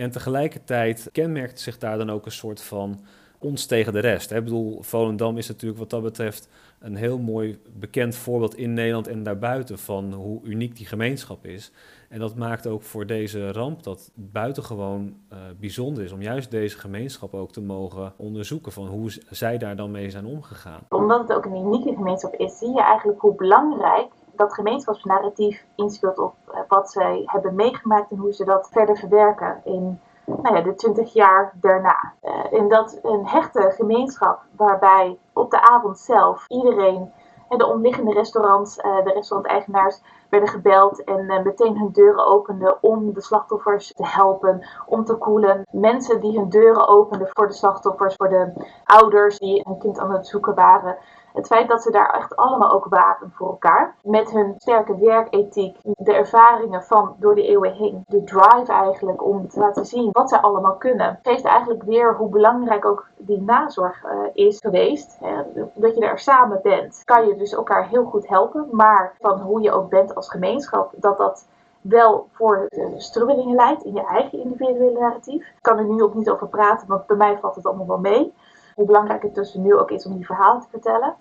En 0.01 0.11
tegelijkertijd 0.11 1.09
kenmerkt 1.11 1.59
zich 1.59 1.77
daar 1.77 1.97
dan 1.97 2.09
ook 2.09 2.25
een 2.25 2.31
soort 2.31 2.61
van 2.61 2.99
ons 3.39 3.65
tegen 3.65 3.93
de 3.93 3.99
rest. 3.99 4.31
Ik 4.31 4.43
bedoel, 4.43 4.81
Volendam 4.81 5.37
is 5.37 5.47
natuurlijk 5.47 5.79
wat 5.79 5.89
dat 5.89 6.01
betreft 6.01 6.49
een 6.79 6.95
heel 6.95 7.17
mooi 7.17 7.61
bekend 7.73 8.15
voorbeeld 8.15 8.55
in 8.55 8.73
Nederland 8.73 9.07
en 9.07 9.23
daarbuiten 9.23 9.79
van 9.79 10.13
hoe 10.13 10.43
uniek 10.43 10.77
die 10.77 10.85
gemeenschap 10.85 11.45
is. 11.45 11.71
En 12.09 12.19
dat 12.19 12.35
maakt 12.35 12.67
ook 12.67 12.81
voor 12.81 13.05
deze 13.05 13.51
ramp 13.51 13.83
dat 13.83 14.11
buitengewoon 14.13 15.15
uh, 15.33 15.37
bijzonder 15.59 16.03
is 16.03 16.11
om 16.11 16.21
juist 16.21 16.51
deze 16.51 16.77
gemeenschap 16.77 17.33
ook 17.33 17.51
te 17.51 17.61
mogen 17.61 18.13
onderzoeken 18.17 18.71
van 18.71 18.87
hoe 18.87 19.11
zij 19.29 19.57
daar 19.57 19.75
dan 19.75 19.91
mee 19.91 20.09
zijn 20.09 20.25
omgegaan. 20.25 20.81
Omdat 20.89 21.21
het 21.21 21.37
ook 21.37 21.45
een 21.45 21.65
unieke 21.65 21.93
gemeenschap 21.93 22.33
is, 22.33 22.57
zie 22.57 22.73
je 22.73 22.81
eigenlijk 22.81 23.19
hoe 23.19 23.35
belangrijk 23.35 24.11
dat 24.41 24.53
gemeenschapsnarratief 24.53 25.65
inspeelt 25.75 26.19
op 26.19 26.33
eh, 26.51 26.59
wat 26.67 26.91
zij 26.91 27.23
hebben 27.25 27.55
meegemaakt 27.55 28.11
en 28.11 28.17
hoe 28.17 28.33
ze 28.33 28.45
dat 28.45 28.69
verder 28.71 28.97
verwerken 28.97 29.61
in 29.63 29.99
nou 30.25 30.55
ja, 30.55 30.61
de 30.61 30.75
20 30.75 31.13
jaar 31.13 31.53
daarna. 31.53 32.13
Uh, 32.23 32.59
in 32.59 32.69
dat 32.69 32.99
een 33.01 33.27
hechte 33.27 33.73
gemeenschap 33.75 34.41
waarbij 34.55 35.17
op 35.33 35.51
de 35.51 35.61
avond 35.61 35.99
zelf 35.99 36.45
iedereen 36.47 37.11
En 37.49 37.57
de 37.57 37.67
omliggende 37.67 38.13
restaurants, 38.13 38.75
de 38.75 39.11
restauranteigenaars, 39.13 40.01
werden 40.29 40.49
gebeld 40.49 41.03
en 41.03 41.43
meteen 41.43 41.77
hun 41.77 41.91
deuren 41.91 42.25
openden 42.25 42.83
om 42.83 43.13
de 43.13 43.21
slachtoffers 43.21 43.93
te 43.93 44.05
helpen, 44.05 44.67
om 44.85 45.05
te 45.05 45.15
koelen. 45.15 45.61
Mensen 45.71 46.19
die 46.19 46.37
hun 46.37 46.49
deuren 46.49 46.87
openden 46.87 47.27
voor 47.31 47.47
de 47.47 47.53
slachtoffers, 47.53 48.15
voor 48.15 48.29
de 48.29 48.53
ouders 48.83 49.37
die 49.37 49.61
hun 49.63 49.77
kind 49.77 49.99
aan 49.99 50.11
het 50.11 50.27
zoeken 50.27 50.55
waren. 50.55 50.97
Het 51.33 51.47
feit 51.47 51.67
dat 51.67 51.83
ze 51.83 51.91
daar 51.91 52.13
echt 52.13 52.35
allemaal 52.35 52.71
ook 52.71 52.85
waren 52.89 53.31
voor 53.35 53.47
elkaar. 53.47 53.95
Met 54.03 54.31
hun 54.31 54.53
sterke 54.57 54.97
werkethiek, 54.97 55.77
de 55.81 56.13
ervaringen 56.13 56.83
van 56.83 57.15
door 57.19 57.35
de 57.35 57.47
eeuwen 57.47 57.73
heen. 57.73 58.03
De 58.07 58.23
drive 58.23 58.71
eigenlijk 58.71 59.25
om 59.25 59.47
te 59.47 59.59
laten 59.59 59.85
zien 59.85 60.09
wat 60.11 60.29
ze 60.29 60.41
allemaal 60.41 60.75
kunnen. 60.75 61.19
Geeft 61.23 61.45
eigenlijk 61.45 61.83
weer 61.83 62.15
hoe 62.15 62.29
belangrijk 62.29 62.85
ook 62.85 63.07
die 63.17 63.41
nazorg 63.41 64.03
uh, 64.03 64.11
is 64.33 64.59
geweest. 64.59 65.17
Hè? 65.19 65.41
Dat 65.73 65.95
je 65.95 66.05
er 66.05 66.19
samen 66.19 66.59
bent. 66.63 67.01
Kan 67.05 67.27
je 67.27 67.35
dus 67.35 67.53
elkaar 67.53 67.87
heel 67.87 68.05
goed 68.05 68.27
helpen. 68.27 68.67
Maar 68.71 69.15
van 69.19 69.39
hoe 69.39 69.61
je 69.61 69.71
ook 69.71 69.89
bent 69.89 70.15
als 70.15 70.29
gemeenschap, 70.29 70.91
dat 70.95 71.17
dat 71.17 71.45
wel 71.81 72.27
voor 72.31 72.65
strubbelingen 72.97 73.55
leidt 73.55 73.83
in 73.83 73.93
je 73.93 74.05
eigen 74.05 74.39
individuele 74.39 74.99
narratief. 74.99 75.47
Ik 75.47 75.61
kan 75.61 75.77
er 75.77 75.85
nu 75.85 76.03
ook 76.03 76.13
niet 76.13 76.29
over 76.29 76.47
praten, 76.47 76.87
want 76.87 77.05
bij 77.05 77.17
mij 77.17 77.37
valt 77.41 77.55
het 77.55 77.65
allemaal 77.65 77.87
wel 77.87 77.99
mee 77.99 78.33
hoe 78.75 78.85
belangrijk 78.85 79.21
het 79.21 79.33
tussen 79.33 79.61
nu 79.61 79.75
ook 79.75 79.91
is 79.91 80.05
om 80.05 80.15
die 80.15 80.25
verhalen 80.25 80.61
te 80.61 80.69
vertellen. 80.69 81.15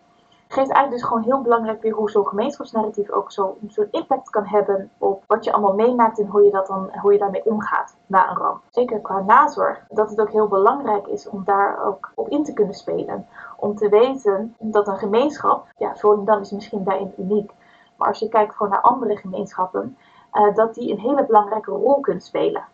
Geeft 0.53 0.71
eigenlijk 0.71 0.91
dus 0.91 1.03
gewoon 1.03 1.23
heel 1.23 1.43
belangrijk 1.43 1.83
weer 1.83 1.93
hoe 1.93 2.11
zo'n 2.11 2.27
gemeenschapsnarratief 2.27 3.11
ook 3.11 3.33
zo'n 3.33 3.55
zo 3.69 3.87
impact 3.91 4.31
kan 4.31 4.47
hebben 4.47 4.91
op 4.99 5.25
wat 5.27 5.45
je 5.45 5.53
allemaal 5.53 5.75
meemaakt 5.75 6.19
en 6.19 6.27
hoe 6.27 6.45
je, 6.45 6.51
dat 6.51 6.67
dan, 6.67 6.91
hoe 7.01 7.13
je 7.13 7.19
daarmee 7.19 7.45
omgaat 7.45 7.97
na 8.07 8.31
een 8.31 8.37
ramp. 8.37 8.63
Zeker 8.71 9.01
qua 9.01 9.21
nazorg, 9.21 9.85
dat 9.89 10.11
het 10.11 10.21
ook 10.21 10.31
heel 10.31 10.49
belangrijk 10.49 11.07
is 11.07 11.29
om 11.29 11.45
daar 11.45 11.85
ook 11.87 12.11
op 12.15 12.29
in 12.29 12.45
te 12.45 12.53
kunnen 12.53 12.75
spelen. 12.75 13.27
Om 13.57 13.75
te 13.75 13.89
weten 13.89 14.55
dat 14.59 14.89
een 14.89 14.99
gemeenschap, 14.99 15.67
ja, 15.77 15.97
Volendam 15.97 16.41
is 16.41 16.51
misschien 16.51 16.85
daarin 16.85 17.15
uniek, 17.19 17.53
maar 17.97 18.09
als 18.09 18.19
je 18.19 18.29
kijkt 18.29 18.55
voor 18.55 18.69
naar 18.69 18.81
andere 18.81 19.17
gemeenschappen, 19.17 19.97
uh, 20.33 20.55
dat 20.55 20.75
die 20.75 20.93
een 20.93 21.01
hele 21.01 21.27
belangrijke 21.27 21.71
rol 21.71 22.01
kunnen 22.01 22.23
spelen. 22.23 22.65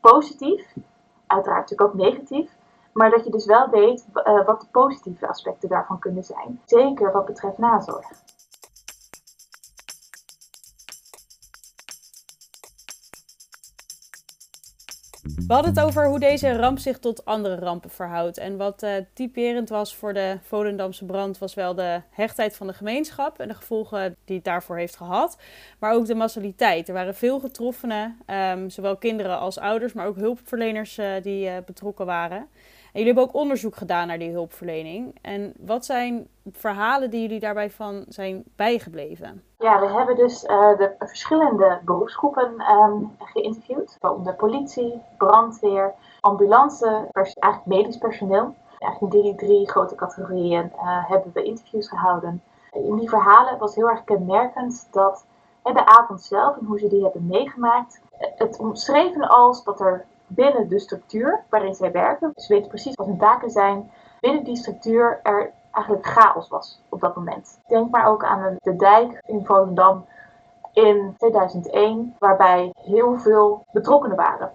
Positief, 0.00 0.74
uiteraard 1.26 1.70
natuurlijk 1.70 1.90
ook 1.90 2.00
negatief, 2.00 2.55
maar 2.96 3.10
dat 3.10 3.24
je 3.24 3.30
dus 3.30 3.44
wel 3.44 3.68
weet 3.70 4.06
uh, 4.14 4.46
wat 4.46 4.60
de 4.60 4.66
positieve 4.70 5.28
aspecten 5.28 5.68
daarvan 5.68 5.98
kunnen 5.98 6.24
zijn. 6.24 6.60
Zeker 6.64 7.12
wat 7.12 7.26
betreft 7.26 7.58
nazorg. 7.58 8.08
We 15.46 15.54
hadden 15.54 15.74
het 15.74 15.84
over 15.84 16.06
hoe 16.06 16.18
deze 16.18 16.56
ramp 16.56 16.78
zich 16.78 16.98
tot 16.98 17.24
andere 17.24 17.54
rampen 17.54 17.90
verhoudt. 17.90 18.38
En 18.38 18.56
wat 18.56 18.82
uh, 18.82 18.90
typerend 19.12 19.68
was 19.68 19.96
voor 19.96 20.12
de 20.12 20.38
Volendamse 20.42 21.04
brand 21.04 21.38
was 21.38 21.54
wel 21.54 21.74
de 21.74 22.00
hechtheid 22.10 22.56
van 22.56 22.66
de 22.66 22.72
gemeenschap 22.72 23.38
en 23.38 23.48
de 23.48 23.54
gevolgen 23.54 24.16
die 24.24 24.36
het 24.36 24.44
daarvoor 24.44 24.76
heeft 24.76 24.96
gehad. 24.96 25.38
Maar 25.78 25.92
ook 25.92 26.06
de 26.06 26.14
massaliteit. 26.14 26.88
Er 26.88 26.94
waren 26.94 27.14
veel 27.14 27.40
getroffenen, 27.40 28.18
um, 28.26 28.70
zowel 28.70 28.96
kinderen 28.96 29.38
als 29.38 29.58
ouders, 29.58 29.92
maar 29.92 30.06
ook 30.06 30.16
hulpverleners 30.16 30.98
uh, 30.98 31.06
die 31.22 31.62
betrokken 31.66 32.06
waren 32.06 32.48
jullie 32.96 33.14
hebben 33.14 33.24
ook 33.24 33.42
onderzoek 33.42 33.76
gedaan 33.76 34.06
naar 34.06 34.18
die 34.18 34.30
hulpverlening. 34.30 35.18
En 35.22 35.52
wat 35.58 35.84
zijn 35.84 36.28
verhalen 36.52 37.10
die 37.10 37.20
jullie 37.22 37.40
daarbij 37.40 37.70
van 37.70 38.04
zijn 38.08 38.44
bijgebleven? 38.56 39.42
Ja, 39.58 39.80
we 39.80 39.86
hebben 39.86 40.16
dus 40.16 40.44
uh, 40.44 40.78
de 40.78 40.94
verschillende 40.98 41.80
beroepsgroepen 41.84 42.60
um, 42.70 43.16
geïnterviewd. 43.18 43.96
Waaronder 44.00 44.34
politie, 44.34 45.02
brandweer, 45.16 45.94
ambulance, 46.20 47.08
eigenlijk 47.12 47.64
medisch 47.64 47.98
personeel. 47.98 48.54
Eigenlijk 48.78 49.14
in 49.14 49.22
die 49.22 49.34
drie 49.34 49.70
grote 49.70 49.94
categorieën 49.94 50.72
uh, 50.74 51.08
hebben 51.08 51.30
we 51.34 51.42
interviews 51.42 51.88
gehouden. 51.88 52.42
In 52.72 52.96
die 52.96 53.08
verhalen 53.08 53.58
was 53.58 53.74
heel 53.74 53.88
erg 53.88 54.04
kenmerkend 54.04 54.88
dat 54.90 55.26
de 55.62 55.86
avond 55.86 56.22
zelf 56.22 56.56
en 56.56 56.66
hoe 56.66 56.78
ze 56.78 56.88
die 56.88 57.02
hebben 57.02 57.26
meegemaakt, 57.26 58.00
het 58.18 58.58
omschreven 58.58 59.28
als 59.28 59.64
dat 59.64 59.80
er 59.80 60.04
binnen 60.26 60.68
de 60.68 60.78
structuur 60.78 61.44
waarin 61.48 61.74
zij 61.74 61.92
werken. 61.92 62.32
Ze 62.34 62.52
weten 62.52 62.68
precies 62.68 62.94
wat 62.94 63.06
hun 63.06 63.18
taken 63.18 63.50
zijn. 63.50 63.90
Binnen 64.20 64.44
die 64.44 64.56
structuur 64.56 65.20
er 65.22 65.52
eigenlijk 65.70 66.06
chaos 66.06 66.48
was 66.48 66.82
op 66.88 67.00
dat 67.00 67.16
moment. 67.16 67.60
Denk 67.66 67.90
maar 67.90 68.06
ook 68.06 68.24
aan 68.24 68.56
de 68.58 68.76
dijk 68.76 69.20
in 69.26 69.44
Volendam 69.44 70.06
in 70.72 71.14
2001, 71.18 72.16
waarbij 72.18 72.72
heel 72.82 73.18
veel 73.18 73.64
betrokkenen 73.72 74.16
waren. 74.16 74.50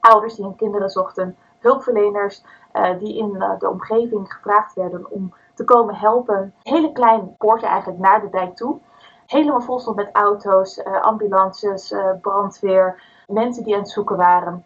Ouders 0.00 0.34
die 0.34 0.44
hun 0.44 0.56
kinderen 0.56 0.90
zochten, 0.90 1.36
hulpverleners 1.58 2.44
uh, 2.72 2.98
die 2.98 3.16
in 3.16 3.34
uh, 3.34 3.58
de 3.58 3.70
omgeving 3.70 4.32
gevraagd 4.32 4.74
werden 4.74 5.10
om 5.10 5.34
te 5.54 5.64
komen 5.64 5.94
helpen. 5.94 6.54
Hele 6.62 6.92
klein 6.92 7.36
poortje 7.36 7.66
eigenlijk 7.66 7.98
naar 7.98 8.20
de 8.20 8.30
dijk 8.30 8.56
toe. 8.56 8.78
Helemaal 9.26 9.60
vol 9.60 9.78
stond 9.78 9.96
met 9.96 10.08
auto's, 10.12 10.78
uh, 10.78 11.00
ambulances, 11.00 11.94
brandweer, 12.20 13.02
mensen 13.26 13.64
die 13.64 13.74
aan 13.74 13.80
het 13.80 13.90
zoeken 13.90 14.16
waren. 14.16 14.64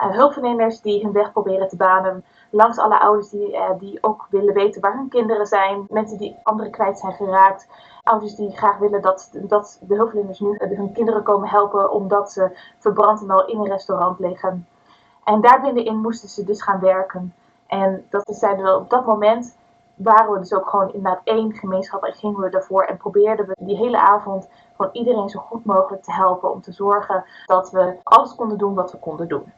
Uh, 0.00 0.10
hulpverleners 0.10 0.80
die 0.80 1.02
hun 1.02 1.12
weg 1.12 1.32
proberen 1.32 1.68
te 1.68 1.76
banen. 1.76 2.24
Langs 2.50 2.78
alle 2.78 3.00
ouders 3.00 3.28
die, 3.28 3.52
uh, 3.52 3.70
die 3.78 3.98
ook 4.02 4.26
willen 4.30 4.54
weten 4.54 4.80
waar 4.80 4.96
hun 4.96 5.08
kinderen 5.08 5.46
zijn. 5.46 5.86
Mensen 5.88 6.18
die 6.18 6.36
anderen 6.42 6.72
kwijt 6.72 6.98
zijn 6.98 7.12
geraakt. 7.12 7.68
Ouders 8.02 8.34
die 8.34 8.56
graag 8.56 8.78
willen 8.78 9.02
dat, 9.02 9.30
dat 9.32 9.78
de 9.82 9.94
hulpverleners 9.94 10.40
nu 10.40 10.58
uh, 10.58 10.76
hun 10.76 10.92
kinderen 10.92 11.22
komen 11.22 11.48
helpen 11.48 11.90
omdat 11.90 12.32
ze 12.32 12.58
verbrand 12.78 13.22
en 13.22 13.30
al 13.30 13.46
in 13.46 13.58
een 13.58 13.68
restaurant 13.68 14.18
liggen. 14.18 14.66
En 15.24 15.40
daar 15.40 15.60
binnenin 15.60 16.00
moesten 16.00 16.28
ze 16.28 16.44
dus 16.44 16.62
gaan 16.62 16.80
werken. 16.80 17.34
En 17.66 18.06
dat 18.08 18.22
zeiden 18.26 18.64
we 18.64 18.76
op 18.76 18.90
dat 18.90 19.06
moment 19.06 19.58
waren 19.94 20.32
we 20.32 20.38
dus 20.38 20.54
ook 20.54 20.68
gewoon 20.68 20.92
inderdaad 20.92 21.20
één 21.24 21.52
gemeenschap 21.52 22.04
en 22.04 22.12
gingen 22.12 22.40
we 22.40 22.50
daarvoor 22.50 22.82
en 22.82 22.96
probeerden 22.96 23.46
we 23.46 23.56
die 23.58 23.76
hele 23.76 24.00
avond 24.00 24.48
gewoon 24.76 24.92
iedereen 24.92 25.28
zo 25.28 25.38
goed 25.38 25.64
mogelijk 25.64 26.02
te 26.02 26.12
helpen 26.12 26.52
om 26.52 26.60
te 26.60 26.72
zorgen 26.72 27.24
dat 27.46 27.70
we 27.70 27.96
alles 28.02 28.34
konden 28.34 28.58
doen 28.58 28.74
wat 28.74 28.92
we 28.92 28.98
konden 28.98 29.28
doen. 29.28 29.52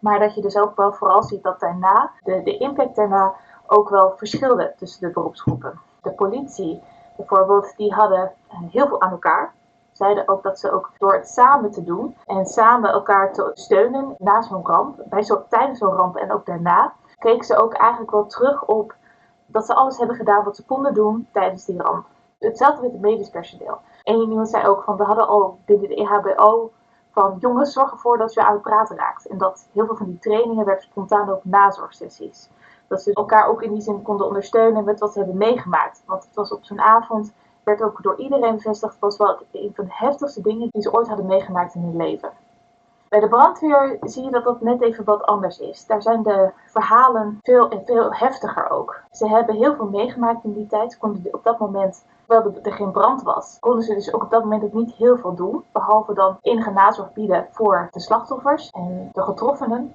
Maar 0.00 0.18
dat 0.18 0.34
je 0.34 0.40
dus 0.40 0.56
ook 0.56 0.76
wel 0.76 0.92
vooral 0.92 1.22
ziet 1.22 1.42
dat 1.42 1.60
daarna, 1.60 2.10
de, 2.22 2.42
de 2.42 2.58
impact 2.58 2.96
daarna 2.96 3.34
ook 3.66 3.88
wel 3.88 4.12
verschilde 4.16 4.72
tussen 4.76 5.00
de 5.00 5.12
beroepsgroepen. 5.12 5.80
De 6.02 6.12
politie 6.12 6.82
bijvoorbeeld, 7.16 7.76
die 7.76 7.94
hadden 7.94 8.32
eh, 8.48 8.58
heel 8.70 8.88
veel 8.88 9.00
aan 9.00 9.10
elkaar. 9.10 9.52
Zeiden 9.92 10.28
ook 10.28 10.42
dat 10.42 10.58
ze 10.58 10.72
ook 10.72 10.90
door 10.98 11.12
het 11.12 11.28
samen 11.28 11.70
te 11.70 11.84
doen 11.84 12.16
en 12.26 12.46
samen 12.46 12.90
elkaar 12.90 13.32
te 13.32 13.50
steunen 13.54 14.14
na 14.18 14.42
zo'n 14.42 14.66
ramp, 14.66 15.02
bij 15.04 15.22
zo, 15.22 15.44
tijdens 15.48 15.78
zo'n 15.78 15.96
ramp 15.96 16.16
en 16.16 16.32
ook 16.32 16.46
daarna, 16.46 16.92
keken 17.18 17.44
ze 17.44 17.56
ook 17.56 17.72
eigenlijk 17.72 18.10
wel 18.10 18.26
terug 18.26 18.64
op 18.64 18.94
dat 19.46 19.66
ze 19.66 19.74
alles 19.74 19.98
hebben 19.98 20.16
gedaan 20.16 20.44
wat 20.44 20.56
ze 20.56 20.64
konden 20.64 20.94
doen 20.94 21.28
tijdens 21.32 21.64
die 21.64 21.82
ramp. 21.82 22.06
Hetzelfde 22.38 22.82
met 22.82 22.92
het 22.92 23.00
medisch 23.00 23.30
personeel. 23.30 23.78
En 24.02 24.20
iemand 24.20 24.48
zei 24.48 24.66
ook 24.66 24.82
van 24.82 24.96
we 24.96 25.04
hadden 25.04 25.28
al 25.28 25.58
binnen 25.64 25.88
de 25.88 25.94
EHBO 25.94 26.70
van 27.10 27.36
jongens, 27.38 27.72
zorg 27.72 27.90
ervoor 27.90 28.18
dat 28.18 28.34
je 28.34 28.44
aan 28.44 28.60
praten 28.60 28.96
raakt. 28.96 29.26
En 29.26 29.38
dat 29.38 29.68
heel 29.72 29.86
veel 29.86 29.96
van 29.96 30.06
die 30.06 30.18
trainingen 30.18 30.64
werden 30.64 30.84
spontaan 30.84 31.30
ook 31.30 31.44
nazorgsessies. 31.44 32.50
Dat 32.86 33.02
ze 33.02 33.14
elkaar 33.14 33.48
ook 33.48 33.62
in 33.62 33.72
die 33.72 33.82
zin 33.82 34.02
konden 34.02 34.26
ondersteunen 34.26 34.84
met 34.84 35.00
wat 35.00 35.12
ze 35.12 35.18
hebben 35.18 35.36
meegemaakt. 35.36 36.02
Want 36.06 36.24
het 36.24 36.34
was 36.34 36.52
op 36.52 36.64
zo'n 36.64 36.80
avond, 36.80 37.32
werd 37.62 37.82
ook 37.82 38.02
door 38.02 38.16
iedereen 38.16 38.54
bevestigd, 38.54 38.98
was 38.98 39.16
wel 39.16 39.38
een 39.52 39.72
van 39.74 39.84
de 39.84 39.94
heftigste 39.94 40.40
dingen 40.40 40.68
die 40.70 40.82
ze 40.82 40.92
ooit 40.92 41.08
hadden 41.08 41.26
meegemaakt 41.26 41.74
in 41.74 41.82
hun 41.82 41.96
leven. 41.96 42.32
Bij 43.10 43.20
de 43.20 43.28
brandweer 43.28 43.96
zie 44.00 44.24
je 44.24 44.30
dat 44.30 44.44
dat 44.44 44.60
net 44.60 44.82
even 44.82 45.04
wat 45.04 45.22
anders 45.22 45.58
is. 45.58 45.86
Daar 45.86 46.02
zijn 46.02 46.22
de 46.22 46.50
verhalen 46.66 47.38
veel, 47.42 47.82
veel 47.84 48.14
heftiger 48.14 48.70
ook. 48.70 49.00
Ze 49.10 49.28
hebben 49.28 49.54
heel 49.54 49.74
veel 49.74 49.88
meegemaakt 49.88 50.44
in 50.44 50.52
die 50.52 50.66
tijd. 50.66 50.98
Konden 50.98 51.34
op 51.34 51.44
dat 51.44 51.58
moment 51.58 52.04
terwijl 52.30 52.60
er 52.62 52.72
geen 52.72 52.90
brand 52.90 53.22
was, 53.22 53.56
konden 53.60 53.82
ze 53.82 53.94
dus 53.94 54.14
ook 54.14 54.22
op 54.22 54.30
dat 54.30 54.42
moment 54.42 54.64
ook 54.64 54.72
niet 54.72 54.92
heel 54.92 55.16
veel 55.16 55.34
doen. 55.34 55.64
Behalve 55.72 56.14
dan 56.14 56.38
enige 56.40 56.70
nazorg 56.70 57.12
bieden 57.12 57.46
voor 57.50 57.88
de 57.90 58.00
slachtoffers 58.00 58.70
en 58.70 59.10
de 59.12 59.22
getroffenen. 59.22 59.94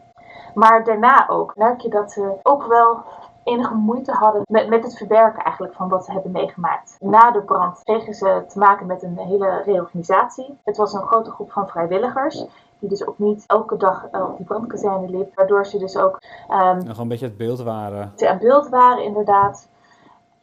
Maar 0.54 0.84
daarna 0.84 1.30
ook 1.30 1.56
merk 1.56 1.82
je 1.82 1.90
dat 1.90 2.12
ze 2.12 2.34
ook 2.44 2.66
wel 2.66 3.04
enige 3.44 3.74
moeite 3.74 4.12
hadden 4.12 4.42
met, 4.46 4.70
met 4.70 4.84
het 4.84 4.98
verwerken 4.98 5.44
eigenlijk 5.44 5.76
van 5.76 5.90
wat 5.90 6.06
ze 6.06 6.12
hebben 6.12 6.32
meegemaakt. 6.32 6.96
Na 7.00 7.32
de 7.32 7.42
brand 7.42 7.84
kregen 7.84 8.14
ze 8.14 8.44
te 8.48 8.60
maken 8.60 8.86
met 8.86 9.04
een 9.04 9.18
hele 9.18 9.62
reorganisatie. 9.66 10.58
Het 10.64 10.78
was 10.78 10.94
een 10.94 11.08
grote 11.08 11.32
groep 11.32 11.52
van 11.52 11.68
vrijwilligers 11.68 12.46
die 12.80 12.90
dus 12.90 13.08
ook 13.08 13.20
niet 13.20 13.44
elke 13.48 13.78
dag 13.78 14.04
op 14.12 14.38
die 14.38 14.46
brandkazerne 14.46 15.10
liep. 15.10 15.36
Waardoor 15.36 15.66
ze 15.66 15.78
dus 15.78 15.98
ook... 15.98 16.22
Um, 16.52 16.86
Nog 16.86 16.98
een 16.98 17.08
beetje 17.08 17.26
het 17.26 17.38
beeld 17.38 17.62
waren. 17.62 18.14
Het 18.16 18.40
beeld 18.40 18.70
waren, 18.70 19.04
inderdaad. 19.04 19.68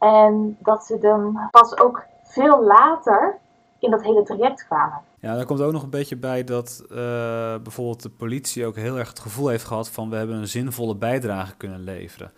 En 0.03 0.57
dat 0.59 0.85
ze 0.85 0.97
dan 0.97 1.47
pas 1.51 1.77
ook 1.77 2.03
veel 2.23 2.63
later 2.63 3.39
in 3.79 3.91
dat 3.91 4.03
hele 4.03 4.23
traject 4.23 4.65
kwamen. 4.65 5.01
Ja, 5.19 5.35
daar 5.35 5.45
komt 5.45 5.61
ook 5.61 5.71
nog 5.71 5.83
een 5.83 5.89
beetje 5.89 6.17
bij 6.17 6.43
dat 6.43 6.83
uh, 6.83 6.97
bijvoorbeeld 7.63 8.01
de 8.01 8.09
politie 8.09 8.65
ook 8.65 8.75
heel 8.75 8.97
erg 8.97 9.09
het 9.09 9.19
gevoel 9.19 9.47
heeft 9.47 9.63
gehad 9.63 9.89
van 9.89 10.09
we 10.09 10.15
hebben 10.15 10.35
een 10.35 10.47
zinvolle 10.47 10.95
bijdrage 10.95 11.55
kunnen 11.55 11.79
leveren. 11.79 12.31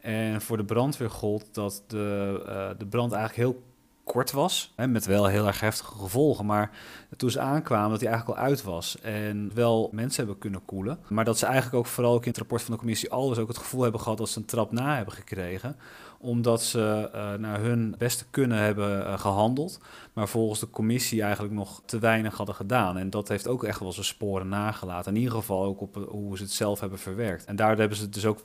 En 0.00 0.40
voor 0.40 0.56
de 0.56 0.64
brandweer 0.64 1.10
gold 1.10 1.54
dat 1.54 1.84
de, 1.86 2.42
uh, 2.48 2.78
de 2.78 2.86
brand 2.86 3.12
eigenlijk 3.12 3.48
heel 3.48 3.62
kort 4.04 4.32
was, 4.32 4.72
hè, 4.76 4.86
met 4.86 5.06
wel 5.06 5.26
heel 5.26 5.46
erg 5.46 5.60
heftige 5.60 5.98
gevolgen. 5.98 6.46
Maar 6.46 6.70
toen 7.16 7.30
ze 7.30 7.40
aankwamen, 7.40 7.90
dat 7.90 8.00
hij 8.00 8.08
eigenlijk 8.08 8.38
al 8.38 8.44
uit 8.44 8.62
was 8.62 9.00
en 9.00 9.50
wel 9.54 9.88
mensen 9.92 10.24
hebben 10.24 10.40
kunnen 10.40 10.64
koelen. 10.64 10.98
Maar 11.08 11.24
dat 11.24 11.38
ze 11.38 11.46
eigenlijk 11.46 11.76
ook 11.76 11.86
vooral 11.86 12.14
in 12.14 12.28
het 12.28 12.38
rapport 12.38 12.62
van 12.62 12.72
de 12.72 12.78
commissie 12.78 13.10
alles 13.10 13.38
ook 13.38 13.48
het 13.48 13.58
gevoel 13.58 13.82
hebben 13.82 14.00
gehad 14.00 14.18
dat 14.18 14.28
ze 14.28 14.38
een 14.38 14.44
trap 14.44 14.72
na 14.72 14.96
hebben 14.96 15.14
gekregen 15.14 15.76
omdat 16.20 16.62
ze 16.62 17.10
uh, 17.14 17.32
naar 17.32 17.60
hun 17.60 17.94
beste 17.98 18.30
kunnen 18.30 18.58
hebben 18.58 19.00
uh, 19.00 19.18
gehandeld, 19.18 19.80
maar 20.12 20.28
volgens 20.28 20.60
de 20.60 20.70
commissie 20.70 21.22
eigenlijk 21.22 21.54
nog 21.54 21.82
te 21.84 21.98
weinig 21.98 22.36
hadden 22.36 22.54
gedaan. 22.54 22.96
En 22.96 23.10
dat 23.10 23.28
heeft 23.28 23.48
ook 23.48 23.64
echt 23.64 23.80
wel 23.80 23.92
zijn 23.92 24.06
sporen 24.06 24.48
nagelaten. 24.48 25.14
In 25.14 25.20
ieder 25.20 25.34
geval 25.34 25.64
ook 25.64 25.80
op 25.80 25.94
hoe 26.08 26.36
ze 26.36 26.42
het 26.42 26.52
zelf 26.52 26.80
hebben 26.80 26.98
verwerkt. 26.98 27.44
En 27.44 27.56
daar 27.56 27.76
hebben 27.76 27.96
ze 27.96 28.08
dus 28.08 28.26
ook 28.26 28.38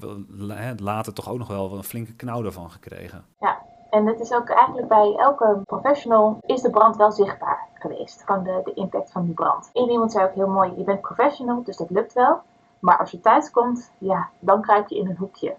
later 0.78 1.14
toch 1.14 1.30
ook 1.30 1.38
nog 1.38 1.48
wel 1.48 1.78
een 1.78 1.84
flinke 1.84 2.14
knauw 2.14 2.44
ervan 2.46 2.72
gekregen. 2.72 3.26
Ja, 3.40 3.62
en 3.90 4.06
het 4.06 4.20
is 4.20 4.34
ook 4.34 4.50
eigenlijk 4.50 4.88
bij 4.88 5.16
elke 5.18 5.62
professional 5.66 6.38
is 6.46 6.62
de 6.62 6.70
brand 6.70 6.96
wel 6.96 7.12
zichtbaar 7.12 7.68
geweest. 7.74 8.24
Van 8.26 8.44
de, 8.44 8.62
de 8.64 8.74
impact 8.74 9.12
van 9.12 9.26
die 9.26 9.34
brand. 9.34 9.70
En 9.74 9.90
iemand 9.90 10.12
zei 10.12 10.26
ook 10.26 10.34
heel 10.34 10.48
mooi, 10.48 10.74
je 10.78 10.84
bent 10.84 11.02
professional, 11.02 11.64
dus 11.64 11.78
dat 11.78 11.90
lukt 11.90 12.14
wel. 12.14 12.42
Maar 12.80 12.98
als 12.98 13.12
je 13.12 13.20
thuis 13.20 13.52
komt, 13.52 13.92
ja, 13.98 14.30
dan 14.40 14.62
kruip 14.62 14.88
je 14.88 14.98
in 14.98 15.08
een 15.08 15.18
hoekje. 15.18 15.56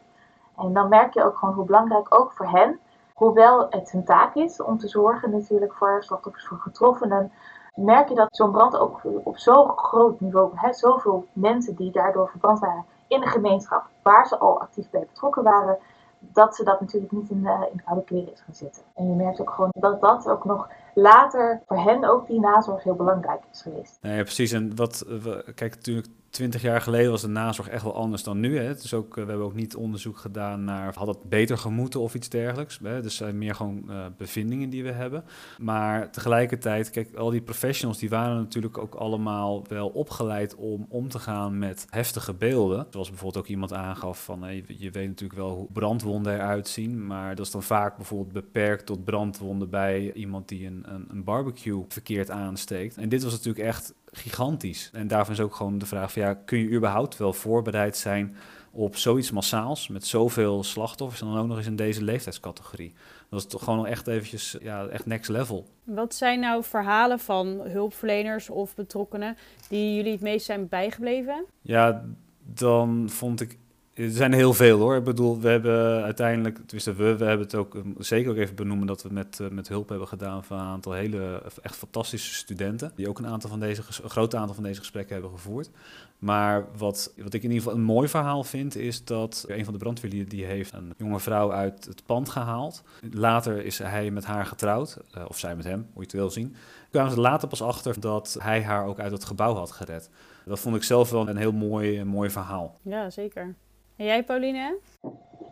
En 0.57 0.73
dan 0.73 0.89
merk 0.89 1.15
je 1.15 1.25
ook 1.25 1.37
gewoon 1.37 1.55
hoe 1.55 1.65
belangrijk 1.65 2.15
ook 2.15 2.33
voor 2.33 2.49
hen, 2.49 2.79
hoewel 3.15 3.67
het 3.71 3.91
hun 3.91 4.05
taak 4.05 4.35
is 4.35 4.63
om 4.63 4.79
te 4.79 4.89
zorgen 4.89 5.31
natuurlijk 5.31 5.75
voor 5.75 6.03
slachtoffers, 6.05 6.47
voor 6.47 6.59
getroffenen, 6.59 7.33
merk 7.75 8.09
je 8.09 8.15
dat 8.15 8.37
zo'n 8.37 8.53
brand 8.53 8.77
ook 8.77 9.01
op 9.25 9.39
zo'n 9.39 9.71
groot 9.77 10.21
niveau, 10.21 10.51
hè, 10.55 10.73
zoveel 10.73 11.27
mensen 11.33 11.75
die 11.75 11.91
daardoor 11.91 12.29
verbrand 12.29 12.59
waren 12.59 12.85
in 13.09 13.21
de 13.21 13.27
gemeenschap 13.27 13.85
waar 14.03 14.27
ze 14.27 14.39
al 14.39 14.61
actief 14.61 14.91
bij 14.91 15.07
betrokken 15.13 15.43
waren, 15.43 15.79
dat 16.19 16.57
ze 16.57 16.65
dat 16.65 16.81
natuurlijk 16.81 17.13
niet 17.13 17.31
in, 17.31 17.41
uh, 17.43 17.63
in 17.73 17.83
koude 17.85 18.05
kleren 18.05 18.33
is 18.33 18.41
gaan 18.41 18.55
zetten. 18.55 18.83
En 18.95 19.09
je 19.09 19.15
merkt 19.15 19.41
ook 19.41 19.51
gewoon 19.51 19.71
dat 19.73 20.01
dat 20.01 20.29
ook 20.29 20.45
nog 20.45 20.69
later 20.97 21.63
voor 21.67 21.79
hen 21.79 22.05
ook 22.05 22.27
die 22.27 22.41
nazorg 22.41 22.83
heel 22.83 22.95
belangrijk 22.95 23.43
is 23.53 23.63
geweest. 23.63 23.99
Nee, 24.01 24.23
precies. 24.23 24.53
En 24.53 24.77
wat, 24.77 25.05
we, 25.09 25.53
kijk, 25.55 25.75
natuurlijk 25.75 26.09
twintig 26.37 26.63
jaar 26.63 26.81
geleden 26.81 27.11
was 27.11 27.21
de 27.21 27.29
nazorg 27.29 27.69
echt 27.69 27.83
wel 27.83 27.95
anders 27.95 28.23
dan 28.23 28.41
nu. 28.41 28.59
Hè. 28.59 28.65
Het 28.65 28.83
is 28.83 28.95
ook, 28.95 29.17
eh, 29.17 29.23
we 29.23 29.29
hebben 29.29 29.47
ook 29.47 29.55
niet 29.55 29.77
onderzoek 29.77 30.19
gedaan 30.19 30.65
naar 30.65 30.95
had 30.95 31.07
het 31.07 31.23
beter 31.23 31.59
gemoeten 31.59 32.01
of 32.01 32.15
iets 32.15 32.29
dergelijks. 32.29 32.81
Hè. 32.83 33.03
Dus 33.03 33.17
zijn 33.17 33.39
meer 33.39 33.55
gewoon 33.55 33.85
uh, 33.89 34.05
bevindingen 34.17 34.71
die 34.71 34.83
we 34.83 34.91
hebben. 34.91 35.25
Maar 35.59 36.11
tegelijkertijd, 36.11 36.91
kijk, 36.91 37.15
al 37.15 37.31
die 37.31 37.41
professionals 37.41 37.99
die 37.99 38.09
waren 38.09 38.37
natuurlijk 38.37 38.79
ook 38.79 38.95
allemaal 38.95 39.65
wel 39.69 39.89
opgeleid 39.89 40.55
om 40.55 40.87
om 40.89 41.09
te 41.09 41.19
gaan 41.19 41.59
met 41.59 41.87
heftige 41.91 42.35
beelden. 42.35 42.87
Zoals 42.91 43.09
bijvoorbeeld 43.09 43.45
ook 43.45 43.51
iemand 43.51 43.73
aangaf 43.73 44.25
van 44.25 44.41
je, 44.55 44.65
je 44.67 44.91
weet 44.91 45.09
natuurlijk 45.09 45.41
wel 45.41 45.55
hoe 45.55 45.69
brandwonden 45.73 46.35
eruit 46.35 46.69
zien. 46.69 47.07
Maar 47.07 47.35
dat 47.35 47.47
is 47.47 47.53
dan 47.53 47.63
vaak 47.63 47.97
bijvoorbeeld 47.97 48.33
beperkt 48.33 48.87
tot 48.87 49.05
brandwonden 49.05 49.71
bij 49.71 50.13
iemand 50.13 50.49
die 50.49 50.67
een, 50.67 50.86
een, 50.87 51.07
een 51.11 51.25
barbecue 51.25 51.85
verkeerd 51.89 52.31
aansteekt. 52.31 52.97
En 52.97 53.09
dit 53.09 53.23
was 53.23 53.33
natuurlijk 53.33 53.67
echt 53.67 53.95
gigantisch. 54.13 54.91
En 54.93 55.09
daarvan 55.09 55.35
is 55.35 55.41
ook 55.41 55.55
gewoon 55.55 55.79
de 55.79 55.87
vraag 55.87 56.13
van 56.13 56.23
ja, 56.23 56.35
kun 56.35 56.59
je 56.59 56.71
überhaupt 56.71 57.17
wel 57.17 57.33
voorbereid 57.33 57.97
zijn 57.97 58.37
op 58.77 58.97
zoiets 58.97 59.31
massaals 59.31 59.89
met 59.89 60.07
zoveel 60.07 60.65
slachtoffers 60.65 61.21
en 61.21 61.27
dan 61.27 61.39
ook 61.39 61.47
nog 61.47 61.57
eens 61.57 61.67
in 61.67 61.77
deze 61.77 62.05
leeftijdscategorie. 62.05 62.95
Dat 63.31 63.41
is 63.41 63.47
toch 63.47 63.65
gewoon 63.65 63.87
echt 63.87 64.07
eventjes, 64.07 64.57
ja, 64.61 64.87
echt 64.87 65.07
next 65.07 65.31
level. 65.31 65.67
Wat 65.85 66.15
zijn 66.15 66.41
nou 66.41 66.65
verhalen 66.65 67.19
van 67.19 67.47
hulpverleners 67.49 68.51
of 68.51 68.75
betrokkenen 68.75 69.37
die 69.69 69.95
jullie 69.95 70.13
het 70.13 70.21
meest 70.21 70.47
zijn 70.47 70.69
bijgebleven? 70.69 71.45
Ja, 71.63 72.05
dan 72.45 73.05
vond 73.09 73.41
ik 73.41 73.59
er 73.97 74.11
zijn 74.11 74.33
heel 74.33 74.55
veel 74.55 74.79
hoor. 74.79 74.97
Ik 74.97 75.05
bedoel, 75.05 75.41
we 75.41 75.49
hebben 75.49 76.03
uiteindelijk, 76.03 76.59
we, 76.67 76.93
we 76.95 77.03
hebben 77.03 77.39
het 77.39 77.55
ook 77.55 77.75
um, 77.75 77.95
zeker 77.99 78.31
ook 78.31 78.37
even 78.37 78.55
benoemen 78.55 78.87
dat 78.87 79.03
we 79.03 79.09
met, 79.13 79.39
uh, 79.43 79.49
met 79.49 79.69
hulp 79.69 79.89
hebben 79.89 80.09
gedaan 80.09 80.45
van 80.45 80.59
een 80.59 80.65
aantal 80.65 80.93
hele 80.93 81.43
echt 81.63 81.77
fantastische 81.77 82.35
studenten. 82.35 82.93
Die 82.95 83.09
ook 83.09 83.19
een 83.19 83.27
aantal 83.27 83.51
van 83.51 83.61
deze, 83.61 83.83
een 84.03 84.11
groot 84.11 84.35
aantal 84.35 84.55
van 84.55 84.65
deze 84.65 84.79
gesprekken 84.79 85.13
hebben 85.13 85.31
gevoerd. 85.33 85.71
Maar 86.19 86.65
wat, 86.77 87.13
wat 87.17 87.35
ik 87.35 87.43
in 87.43 87.51
ieder 87.51 87.63
geval 87.63 87.79
een 87.79 87.85
mooi 87.85 88.09
verhaal 88.09 88.45
vind, 88.45 88.77
is 88.77 89.05
dat 89.05 89.45
een 89.49 89.65
van 89.65 89.73
de 89.73 89.79
brandweerlieden 89.79 90.29
die 90.29 90.45
heeft 90.45 90.73
een 90.73 90.95
jonge 90.97 91.21
vrouw 91.21 91.53
uit 91.53 91.85
het 91.85 92.03
pand 92.07 92.29
gehaald. 92.29 92.83
Later 93.13 93.65
is 93.65 93.79
hij 93.79 94.11
met 94.11 94.25
haar 94.25 94.47
getrouwd, 94.47 94.99
of 95.29 95.39
zij 95.39 95.57
met 95.57 95.65
hem, 95.65 95.79
hoe 95.93 96.03
je 96.03 96.09
het 96.09 96.13
wil 96.13 96.31
zien. 96.31 96.55
Kwamen 96.91 97.13
ze 97.13 97.21
later 97.21 97.49
pas 97.49 97.63
achter 97.63 98.01
dat 98.01 98.37
hij 98.39 98.63
haar 98.63 98.87
ook 98.87 98.99
uit 98.99 99.13
het 99.13 99.25
gebouw 99.25 99.55
had 99.55 99.73
gered. 99.73 100.11
Dat 100.45 100.61
vond 100.61 100.77
ik 100.77 100.83
zelf 100.83 101.11
wel 101.11 101.29
een 101.29 101.37
heel 101.37 101.53
mooi, 101.53 102.05
mooi 102.05 102.31
verhaal. 102.31 102.79
Ja, 102.83 103.11
zeker. 103.11 103.55
En 103.97 104.05
jij, 104.05 104.25
Pauline? 104.25 104.79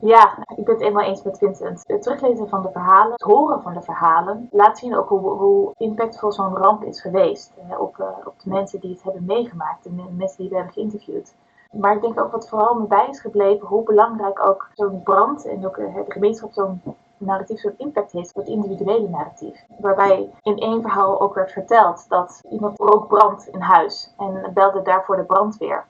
Ja, 0.01 0.39
ik 0.57 0.65
ben 0.65 0.75
het 0.75 0.83
eenmaal 0.83 1.05
eens 1.05 1.23
met 1.23 1.39
Vincent. 1.39 1.83
Het 1.87 2.03
teruglezen 2.03 2.49
van 2.49 2.63
de 2.63 2.71
verhalen, 2.71 3.13
het 3.13 3.23
horen 3.23 3.63
van 3.63 3.75
de 3.75 3.83
verhalen, 3.83 4.49
laat 4.51 4.79
zien 4.79 4.97
ook 4.97 5.09
hoe, 5.09 5.31
hoe 5.31 5.73
impactvol 5.77 6.33
zo'n 6.33 6.57
ramp 6.57 6.85
is 6.85 7.01
geweest. 7.01 7.53
Hè, 7.61 7.77
op, 7.77 7.99
uh, 7.99 8.07
op 8.25 8.35
de 8.43 8.51
mensen 8.51 8.81
die 8.81 8.91
het 8.91 9.03
hebben 9.03 9.25
meegemaakt 9.25 9.85
de 9.85 9.91
mensen 10.17 10.39
die 10.39 10.49
we 10.49 10.55
hebben 10.55 10.73
geïnterviewd. 10.73 11.35
Maar 11.73 11.95
ik 11.95 12.03
denk 12.03 12.21
ook 12.21 12.33
wat 12.33 12.49
vooral 12.49 12.75
me 12.75 12.87
bij 12.87 13.07
is 13.11 13.21
gebleven, 13.21 13.67
hoe 13.67 13.83
belangrijk 13.83 14.47
ook 14.47 14.69
zo'n 14.75 15.03
brand 15.03 15.47
en 15.47 15.67
ook 15.67 15.77
uh, 15.77 15.95
de 15.95 16.13
gemeenschap 16.13 16.53
zo'n 16.53 16.83
narratief 17.17 17.61
zo'n 17.61 17.75
impact 17.77 18.13
heeft 18.13 18.35
op 18.35 18.43
het 18.43 18.51
individuele 18.51 19.09
narratief. 19.09 19.65
Waarbij 19.79 20.31
in 20.43 20.59
één 20.59 20.83
verhaal 20.83 21.21
ook 21.21 21.35
werd 21.35 21.53
verteld 21.53 22.09
dat 22.09 22.41
iemand 22.51 22.79
rook 22.79 23.09
brand 23.09 23.49
in 23.49 23.61
huis 23.61 24.15
en 24.17 24.51
belde 24.55 24.83
daarvoor 24.83 25.17
de 25.17 25.25
brandweer 25.25 25.85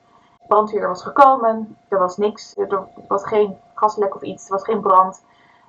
brandweer 0.46 0.88
was 0.88 1.02
gekomen, 1.02 1.76
er 1.88 1.98
was 1.98 2.16
niks, 2.16 2.56
er 2.56 2.88
was 3.08 3.26
geen 3.26 3.58
gaslek 3.74 4.14
of 4.14 4.22
iets, 4.22 4.44
er 4.44 4.52
was 4.52 4.64
geen 4.64 4.80
brand. 4.80 5.24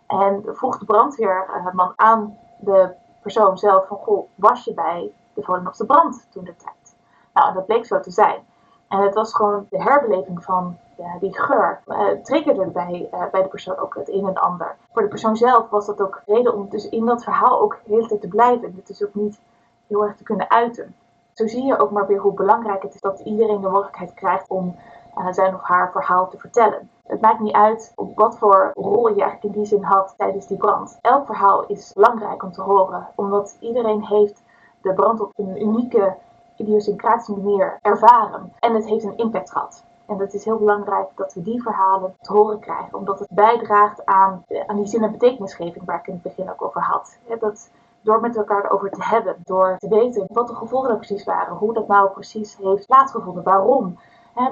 En 0.07 0.43
vroeg 0.45 0.77
de 0.77 0.85
brandweerman 0.85 1.93
aan 1.95 2.37
de 2.59 2.89
persoon 3.21 3.57
zelf 3.57 3.87
van, 3.87 3.97
goh, 3.97 4.27
was 4.35 4.63
je 4.63 4.73
bij 4.73 5.11
de 5.33 5.43
Volendamse 5.43 5.85
brand 5.85 6.27
toen 6.29 6.43
de 6.43 6.55
tijd? 6.55 6.95
Nou, 7.33 7.53
dat 7.53 7.65
bleek 7.65 7.85
zo 7.85 7.99
te 7.99 8.11
zijn. 8.11 8.45
En 8.87 9.01
het 9.01 9.13
was 9.13 9.33
gewoon 9.33 9.67
de 9.69 9.81
herbeleving 9.81 10.43
van 10.43 10.77
ja, 10.97 11.17
die 11.19 11.39
geur. 11.39 11.81
Uh, 11.87 12.09
triggerde 12.23 12.65
bij, 12.65 13.09
bij 13.31 13.41
de 13.41 13.47
persoon 13.47 13.77
ook 13.77 13.95
het 13.95 14.09
een 14.09 14.27
en 14.27 14.37
ander. 14.37 14.75
Voor 14.91 15.01
de 15.01 15.07
persoon 15.07 15.35
zelf 15.35 15.69
was 15.69 15.85
dat 15.85 16.01
ook 16.01 16.21
reden 16.25 16.53
om 16.53 16.69
dus 16.69 16.89
in 16.89 17.05
dat 17.05 17.23
verhaal 17.23 17.61
ook 17.61 17.79
de 17.85 17.93
hele 17.93 18.07
tijd 18.07 18.21
te 18.21 18.27
blijven. 18.27 18.73
Het 18.75 18.89
is 18.89 19.03
ook 19.03 19.13
niet 19.13 19.39
heel 19.87 20.03
erg 20.03 20.15
te 20.15 20.23
kunnen 20.23 20.49
uiten 20.49 20.95
zo 21.35 21.47
zie 21.47 21.63
je 21.63 21.79
ook 21.79 21.91
maar 21.91 22.07
weer 22.07 22.19
hoe 22.19 22.33
belangrijk 22.33 22.83
het 22.83 22.93
is 22.93 23.01
dat 23.01 23.19
iedereen 23.19 23.61
de 23.61 23.69
mogelijkheid 23.69 24.13
krijgt 24.13 24.49
om 24.49 24.75
uh, 25.17 25.27
zijn 25.31 25.53
of 25.53 25.61
haar 25.61 25.91
verhaal 25.91 26.29
te 26.29 26.37
vertellen. 26.37 26.89
Het 27.07 27.21
maakt 27.21 27.39
niet 27.39 27.53
uit 27.53 27.91
op 27.95 28.17
wat 28.17 28.37
voor 28.37 28.71
rol 28.73 29.07
je 29.07 29.21
eigenlijk 29.21 29.43
in 29.43 29.61
die 29.61 29.65
zin 29.65 29.83
had 29.83 30.13
tijdens 30.17 30.47
die 30.47 30.57
brand. 30.57 30.97
Elk 31.01 31.25
verhaal 31.25 31.65
is 31.65 31.93
belangrijk 31.93 32.43
om 32.43 32.51
te 32.51 32.61
horen, 32.61 33.07
omdat 33.15 33.57
iedereen 33.59 34.03
heeft 34.03 34.43
de 34.81 34.93
brand 34.93 35.21
op 35.21 35.31
een 35.35 35.61
unieke, 35.61 36.15
idiosyncratische 36.55 37.31
manier 37.31 37.79
ervaren. 37.81 38.53
En 38.59 38.75
het 38.75 38.85
heeft 38.85 39.03
een 39.03 39.17
impact 39.17 39.51
gehad. 39.51 39.83
En 40.05 40.17
het 40.17 40.33
is 40.33 40.45
heel 40.45 40.57
belangrijk 40.57 41.09
dat 41.15 41.33
we 41.33 41.41
die 41.41 41.61
verhalen 41.61 42.15
te 42.21 42.33
horen 42.33 42.59
krijgen, 42.59 42.97
omdat 42.97 43.19
het 43.19 43.27
bijdraagt 43.31 44.05
aan, 44.05 44.43
aan 44.67 44.75
die 44.75 44.87
zin- 44.87 45.03
en 45.03 45.11
betekenisgeving 45.11 45.85
waar 45.85 45.99
ik 45.99 46.07
in 46.07 46.13
het 46.13 46.21
begin 46.21 46.51
ook 46.51 46.61
over 46.61 46.81
had. 46.81 47.17
dat 47.39 47.69
door 48.05 48.21
met 48.21 48.37
elkaar 48.37 48.71
over 48.71 48.89
te 48.91 49.03
hebben, 49.03 49.35
door 49.43 49.75
te 49.77 49.87
weten 49.87 50.25
wat 50.27 50.47
de 50.47 50.55
gevolgen 50.55 50.89
er 50.89 50.97
precies 50.97 51.23
waren, 51.23 51.55
hoe 51.55 51.73
dat 51.73 51.87
nou 51.87 52.11
precies 52.11 52.57
heeft 52.57 52.87
plaatsgevonden, 52.87 53.43
waarom. 53.43 53.99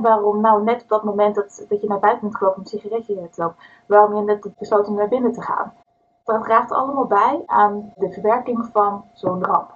Waarom 0.02 0.42
nou 0.42 0.64
net 0.64 0.82
op 0.82 0.90
dat 0.90 1.04
moment 1.04 1.36
dat, 1.36 1.66
dat 1.70 1.82
je 1.82 1.88
naar 1.88 2.00
buiten 2.00 2.22
bent 2.24 2.38
gelopen 2.38 2.58
om 2.58 2.64
een 2.64 2.80
sigaretje 2.80 3.30
te 3.30 3.42
lopen, 3.42 3.56
waarom 3.86 4.16
je 4.16 4.22
net 4.22 4.58
besloten 4.58 4.92
om 4.92 4.98
naar 4.98 5.08
binnen 5.08 5.32
te 5.32 5.42
gaan. 5.42 5.74
Dat 6.24 6.44
draagt 6.44 6.72
allemaal 6.72 7.06
bij 7.06 7.44
aan 7.46 7.94
de 7.96 8.12
verwerking 8.12 8.70
van 8.72 9.06
zo'n 9.14 9.44
ramp. 9.44 9.72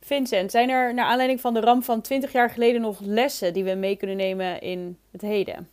Vincent, 0.00 0.50
zijn 0.50 0.68
er 0.68 0.94
naar 0.94 1.04
aanleiding 1.04 1.40
van 1.40 1.54
de 1.54 1.60
ramp 1.60 1.84
van 1.84 2.00
20 2.00 2.32
jaar 2.32 2.50
geleden 2.50 2.80
nog 2.80 3.00
lessen 3.00 3.52
die 3.52 3.64
we 3.64 3.74
mee 3.74 3.96
kunnen 3.96 4.16
nemen 4.16 4.60
in 4.60 4.98
het 5.10 5.20
heden? 5.20 5.68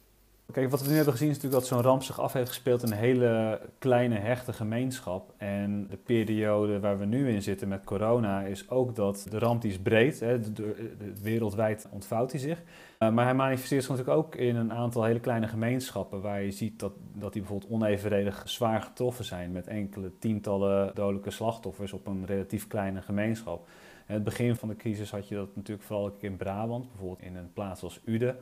Kijk, 0.52 0.70
wat 0.70 0.82
we 0.82 0.90
nu 0.90 0.96
hebben 0.96 1.14
gezien 1.14 1.30
is 1.30 1.36
natuurlijk 1.36 1.62
dat 1.62 1.72
zo'n 1.72 1.82
ramp 1.82 2.04
zich 2.04 2.20
af 2.20 2.34
heeft 2.34 2.50
gespeeld 2.50 2.84
in 2.84 2.92
een 2.92 2.98
hele 2.98 3.62
kleine, 3.80 4.16
hechte 4.16 4.54
gemeenschap. 4.54 5.34
En 5.38 5.88
de 5.90 5.98
periode 5.98 6.80
waar 6.80 7.00
we 7.00 7.06
nu 7.06 7.30
in 7.30 7.42
zitten 7.42 7.68
met 7.68 7.84
corona 7.84 8.42
is 8.42 8.70
ook 8.70 8.96
dat 8.96 9.28
de 9.30 9.40
ramp 9.40 9.62
die 9.62 9.72
is 9.72 9.80
breed, 9.80 10.20
hè, 10.20 10.54
de, 10.54 11.14
wereldwijd 11.22 11.88
ontvouwt 11.92 12.32
hij 12.32 12.40
zich. 12.40 12.62
Uh, 13.00 13.10
maar 13.10 13.26
hij 13.26 13.34
manifesteert 13.34 13.84
zich 13.84 13.90
natuurlijk 13.90 14.18
ook 14.18 14.36
in 14.36 14.56
een 14.56 14.74
aantal 14.74 15.04
hele 15.04 15.20
kleine 15.20 15.48
gemeenschappen 15.48 16.22
waar 16.22 16.42
je 16.42 16.52
ziet 16.52 16.80
dat, 16.80 16.94
dat 17.14 17.34
die 17.34 17.42
bijvoorbeeld 17.42 17.72
onevenredig 17.72 18.42
zwaar 18.46 18.82
getroffen 18.82 19.26
zijn 19.26 19.52
met 19.52 19.68
enkele 19.68 20.12
tientallen 20.20 20.92
dodelijke 20.94 21.32
slachtoffers 21.32 21.94
op 21.94 22.08
een 22.08 22.26
relatief 22.26 22.68
kleine 22.68 23.02
gemeenschap. 23.02 23.68
In 24.08 24.14
het 24.14 24.24
begin 24.24 24.56
van 24.56 24.68
de 24.68 24.76
crisis 24.76 25.12
had 25.12 25.28
je 25.28 25.36
dat 25.36 25.56
natuurlijk 25.56 25.88
vooral 25.88 26.16
in 26.20 26.38
Brabant, 26.38 26.88
bijvoorbeeld 26.90 27.22
in 27.22 27.36
een 27.36 27.54
plaats 27.54 27.84
als 27.84 28.00
Uden 28.06 28.38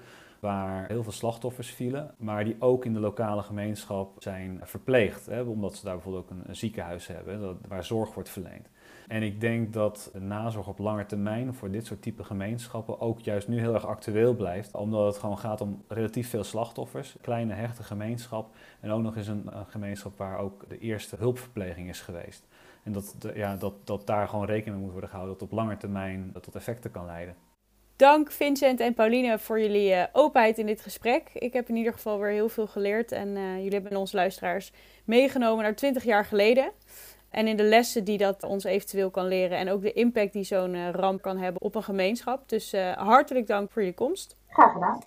waar 0.45 0.87
heel 0.87 1.03
veel 1.03 1.11
slachtoffers 1.11 1.69
vielen, 1.69 2.13
maar 2.17 2.43
die 2.43 2.55
ook 2.59 2.85
in 2.85 2.93
de 2.93 2.99
lokale 2.99 3.41
gemeenschap 3.41 4.15
zijn 4.23 4.59
verpleegd, 4.63 5.25
hè, 5.25 5.41
omdat 5.41 5.75
ze 5.75 5.85
daar 5.85 5.93
bijvoorbeeld 5.93 6.31
ook 6.31 6.47
een, 6.47 6.55
ziekenhuis 6.55 7.07
hebben 7.07 7.59
waar 7.67 7.83
zorg 7.83 8.13
wordt 8.13 8.29
verleend. 8.29 8.69
En 9.07 9.23
ik 9.23 9.41
denk 9.41 9.73
dat 9.73 10.11
nazorg 10.19 10.67
op 10.67 10.79
lange 10.79 11.05
termijn 11.05 11.53
voor 11.53 11.71
dit 11.71 11.85
soort 11.85 12.01
type 12.01 12.23
gemeenschappen 12.23 12.99
ook 12.99 13.19
juist 13.19 13.47
nu 13.47 13.59
heel 13.59 13.73
erg 13.73 13.85
actueel 13.85 14.35
blijft, 14.35 14.73
omdat 14.73 15.05
het 15.05 15.17
gewoon 15.17 15.37
gaat 15.37 15.61
om 15.61 15.83
relatief 15.87 16.29
veel 16.29 16.43
slachtoffers, 16.43 17.15
kleine 17.21 17.53
hechte 17.53 17.83
gemeenschap 17.83 18.55
en 18.79 18.91
ook 18.91 19.01
nog 19.01 19.15
eens 19.15 19.27
een, 19.27 19.57
een 19.57 19.65
gemeenschap 19.65 20.17
waar 20.17 20.37
ook 20.37 20.69
de 20.69 20.79
eerste 20.79 21.15
hulpverpleging 21.15 21.89
is 21.89 22.01
geweest. 22.01 22.47
En 22.83 22.91
dat, 22.91 23.15
ja, 23.33 23.55
dat, 23.55 23.73
dat 23.87 24.07
daar 24.07 24.27
gewoon 24.27 24.45
rekening 24.45 24.75
mee 24.75 24.83
moet 24.83 24.91
worden 24.91 25.09
gehouden 25.09 25.37
dat 25.37 25.47
op 25.47 25.57
lange 25.57 25.77
termijn 25.77 26.29
dat 26.33 26.43
tot 26.43 26.55
effecten 26.55 26.91
kan 26.91 27.05
leiden. 27.05 27.35
Dank 27.97 28.31
Vincent 28.31 28.79
en 28.79 28.93
Pauline 28.93 29.39
voor 29.39 29.59
jullie 29.59 29.91
uh, 29.91 30.03
openheid 30.11 30.57
in 30.57 30.65
dit 30.65 30.81
gesprek. 30.81 31.29
Ik 31.33 31.53
heb 31.53 31.69
in 31.69 31.75
ieder 31.75 31.93
geval 31.93 32.19
weer 32.19 32.31
heel 32.31 32.49
veel 32.49 32.67
geleerd 32.67 33.11
en 33.11 33.27
uh, 33.27 33.55
jullie 33.55 33.73
hebben 33.73 33.95
onze 33.95 34.15
luisteraars 34.15 34.71
meegenomen 35.03 35.63
naar 35.63 35.75
20 35.75 36.03
jaar 36.03 36.25
geleden. 36.25 36.71
En 37.29 37.47
in 37.47 37.57
de 37.57 37.63
lessen 37.63 38.03
die 38.03 38.17
dat 38.17 38.43
ons 38.43 38.63
eventueel 38.63 39.09
kan 39.09 39.27
leren 39.27 39.57
en 39.57 39.69
ook 39.69 39.81
de 39.81 39.93
impact 39.93 40.33
die 40.33 40.43
zo'n 40.43 40.73
uh, 40.73 40.89
ramp 40.89 41.21
kan 41.21 41.37
hebben 41.37 41.61
op 41.61 41.75
een 41.75 41.83
gemeenschap. 41.83 42.49
Dus 42.49 42.73
hartelijk 42.95 43.47
dank 43.47 43.71
voor 43.71 43.83
je 43.83 43.93
komst. 43.93 44.35
Graag 44.47 44.73
gedaan. 44.73 45.01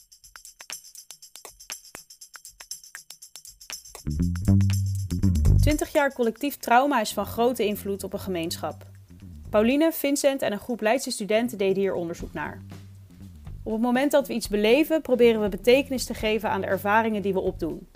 Twintig 5.60 5.92
jaar 5.92 6.12
collectief 6.12 6.56
trauma 6.56 7.00
is 7.00 7.12
van 7.12 7.26
grote 7.26 7.66
invloed 7.66 8.04
op 8.04 8.12
een 8.12 8.18
gemeenschap. 8.18 8.86
Pauline, 9.50 9.92
Vincent 9.92 10.42
en 10.42 10.52
een 10.52 10.58
groep 10.58 10.80
Leidse 10.80 11.10
studenten 11.10 11.58
deden 11.58 11.82
hier 11.82 11.94
onderzoek 11.94 12.32
naar. 12.32 12.62
Op 13.68 13.74
het 13.74 13.82
moment 13.82 14.10
dat 14.10 14.26
we 14.28 14.34
iets 14.34 14.48
beleven, 14.48 15.00
proberen 15.00 15.40
we 15.40 15.48
betekenis 15.48 16.04
te 16.04 16.14
geven 16.14 16.50
aan 16.50 16.60
de 16.60 16.66
ervaringen 16.66 17.22
die 17.22 17.32
we 17.32 17.40
opdoen. 17.40 17.88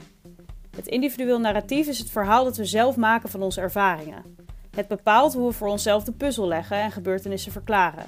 Het 0.77 0.87
individueel 0.87 1.41
narratief 1.41 1.87
is 1.87 1.99
het 1.99 2.11
verhaal 2.11 2.45
dat 2.45 2.57
we 2.57 2.65
zelf 2.65 2.97
maken 2.97 3.29
van 3.29 3.43
onze 3.43 3.61
ervaringen. 3.61 4.37
Het 4.71 4.89
bepaalt 4.89 5.35
hoe 5.35 5.47
we 5.47 5.53
voor 5.53 5.69
onszelf 5.69 6.05
de 6.05 6.13
puzzel 6.13 6.47
leggen 6.47 6.77
en 6.77 6.91
gebeurtenissen 6.91 7.53
verklaren. 7.53 8.05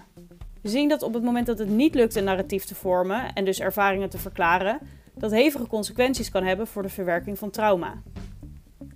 We 0.62 0.68
zien 0.68 0.88
dat 0.88 1.02
op 1.02 1.14
het 1.14 1.22
moment 1.22 1.46
dat 1.46 1.58
het 1.58 1.68
niet 1.68 1.94
lukt 1.94 2.14
een 2.14 2.24
narratief 2.24 2.64
te 2.64 2.74
vormen 2.74 3.32
en 3.32 3.44
dus 3.44 3.60
ervaringen 3.60 4.10
te 4.10 4.18
verklaren, 4.18 4.78
dat 5.14 5.30
hevige 5.30 5.66
consequenties 5.66 6.30
kan 6.30 6.44
hebben 6.44 6.66
voor 6.66 6.82
de 6.82 6.88
verwerking 6.88 7.38
van 7.38 7.50
trauma. 7.50 8.02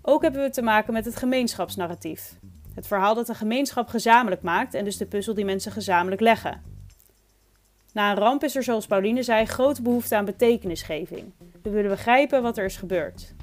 Ook 0.03 0.23
hebben 0.23 0.43
we 0.43 0.51
te 0.51 0.63
maken 0.63 0.93
met 0.93 1.05
het 1.05 1.17
gemeenschapsnarratief. 1.17 2.39
Het 2.75 2.87
verhaal 2.87 3.15
dat 3.15 3.27
de 3.27 3.35
gemeenschap 3.35 3.89
gezamenlijk 3.89 4.43
maakt 4.43 4.75
en 4.75 4.85
dus 4.85 4.97
de 4.97 5.07
puzzel 5.07 5.35
die 5.35 5.45
mensen 5.45 5.73
gezamenlijk 5.73 6.21
leggen. 6.21 6.78
Na 7.93 8.11
een 8.11 8.17
ramp 8.17 8.45
is 8.45 8.57
er, 8.57 8.63
zoals 8.63 8.87
Pauline 8.87 9.23
zei, 9.23 9.45
grote 9.45 9.83
behoefte 9.83 10.17
aan 10.17 10.25
betekenisgeving. 10.25 11.33
We 11.63 11.71
willen 11.71 11.91
begrijpen 11.91 12.43
wat 12.43 12.59
er 12.59 12.65
is 12.65 12.77
gebeurd. 12.77 13.35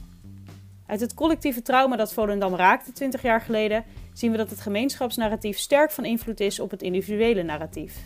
Uit 0.88 1.00
het 1.00 1.14
collectieve 1.14 1.62
trauma 1.62 1.96
dat 1.96 2.14
Volendam 2.14 2.56
raakte 2.56 2.92
20 2.92 3.22
jaar 3.22 3.42
geleden 3.42 3.84
zien 4.14 4.32
we 4.32 4.38
dat 4.38 4.50
het 4.50 4.60
gemeenschapsnarratief 4.60 5.58
sterk 5.58 5.92
van 5.92 6.06
invloed 6.06 6.40
is 6.40 6.60
op 6.60 6.72
het 6.72 6.82
individuele 6.82 7.44
narratief. 7.44 7.98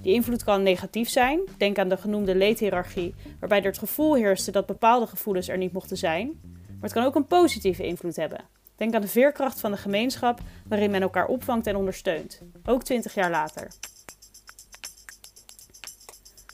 Die 0.00 0.14
invloed 0.14 0.44
kan 0.44 0.62
negatief 0.62 1.08
zijn, 1.08 1.40
denk 1.56 1.78
aan 1.78 1.88
de 1.88 1.96
genoemde 1.96 2.34
leedhierarchie, 2.34 3.14
waarbij 3.40 3.58
er 3.58 3.64
het 3.64 3.78
gevoel 3.78 4.14
heerste 4.14 4.50
dat 4.50 4.66
bepaalde 4.66 5.06
gevoelens 5.06 5.48
er 5.48 5.58
niet 5.58 5.72
mochten 5.72 5.96
zijn, 5.96 6.40
maar 6.66 6.76
het 6.80 6.92
kan 6.92 7.04
ook 7.04 7.14
een 7.14 7.26
positieve 7.26 7.86
invloed 7.86 8.16
hebben. 8.16 8.44
Denk 8.76 8.94
aan 8.94 9.00
de 9.00 9.08
veerkracht 9.08 9.60
van 9.60 9.70
de 9.70 9.76
gemeenschap 9.76 10.40
waarin 10.68 10.90
men 10.90 11.02
elkaar 11.02 11.26
opvangt 11.26 11.66
en 11.66 11.76
ondersteunt, 11.76 12.42
ook 12.64 12.82
20 12.82 13.14
jaar 13.14 13.30
later. 13.30 13.68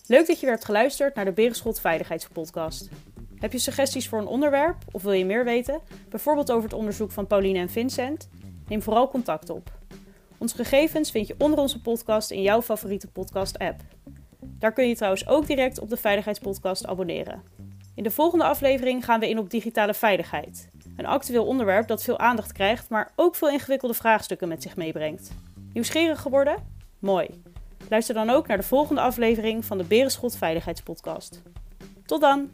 Leuk 0.06 0.26
dat 0.26 0.36
je 0.36 0.42
weer 0.42 0.54
hebt 0.54 0.64
geluisterd 0.64 1.14
naar 1.14 1.24
de 1.24 1.32
Berenschot 1.32 1.80
Veiligheidspodcast. 1.80 2.88
Heb 3.38 3.52
je 3.52 3.58
suggesties 3.58 4.08
voor 4.08 4.18
een 4.18 4.26
onderwerp 4.26 4.76
of 4.90 5.02
wil 5.02 5.12
je 5.12 5.24
meer 5.24 5.44
weten, 5.44 5.80
bijvoorbeeld 6.08 6.50
over 6.50 6.62
het 6.62 6.72
onderzoek 6.72 7.10
van 7.10 7.26
Pauline 7.26 7.58
en 7.58 7.70
Vincent? 7.70 8.28
Neem 8.68 8.82
vooral 8.82 9.08
contact 9.08 9.50
op. 9.50 9.70
Onze 10.38 10.56
gegevens 10.56 11.10
vind 11.10 11.26
je 11.26 11.34
onder 11.38 11.58
onze 11.58 11.80
podcast 11.80 12.30
in 12.30 12.42
jouw 12.42 12.62
favoriete 12.62 13.08
podcast-app. 13.08 13.80
Daar 14.40 14.72
kun 14.72 14.88
je 14.88 14.96
trouwens 14.96 15.28
ook 15.28 15.46
direct 15.46 15.80
op 15.80 15.88
de 15.88 15.96
Veiligheidspodcast 15.96 16.86
abonneren. 16.86 17.42
In 17.94 18.02
de 18.02 18.10
volgende 18.10 18.44
aflevering 18.44 19.04
gaan 19.04 19.20
we 19.20 19.28
in 19.28 19.38
op 19.38 19.50
digitale 19.50 19.94
veiligheid. 19.94 20.68
Een 20.96 21.06
actueel 21.06 21.46
onderwerp 21.46 21.86
dat 21.86 22.02
veel 22.02 22.18
aandacht 22.18 22.52
krijgt, 22.52 22.88
maar 22.88 23.12
ook 23.16 23.34
veel 23.34 23.50
ingewikkelde 23.50 23.94
vraagstukken 23.94 24.48
met 24.48 24.62
zich 24.62 24.76
meebrengt. 24.76 25.30
Nieuwsgierig 25.72 26.20
geworden? 26.20 26.56
Mooi. 26.98 27.28
Luister 27.92 28.14
dan 28.14 28.30
ook 28.30 28.46
naar 28.46 28.56
de 28.56 28.62
volgende 28.62 29.00
aflevering 29.00 29.64
van 29.64 29.78
de 29.78 29.84
Berenschot 29.84 30.36
Veiligheidspodcast. 30.36 31.42
Tot 32.06 32.20
dan! 32.20 32.50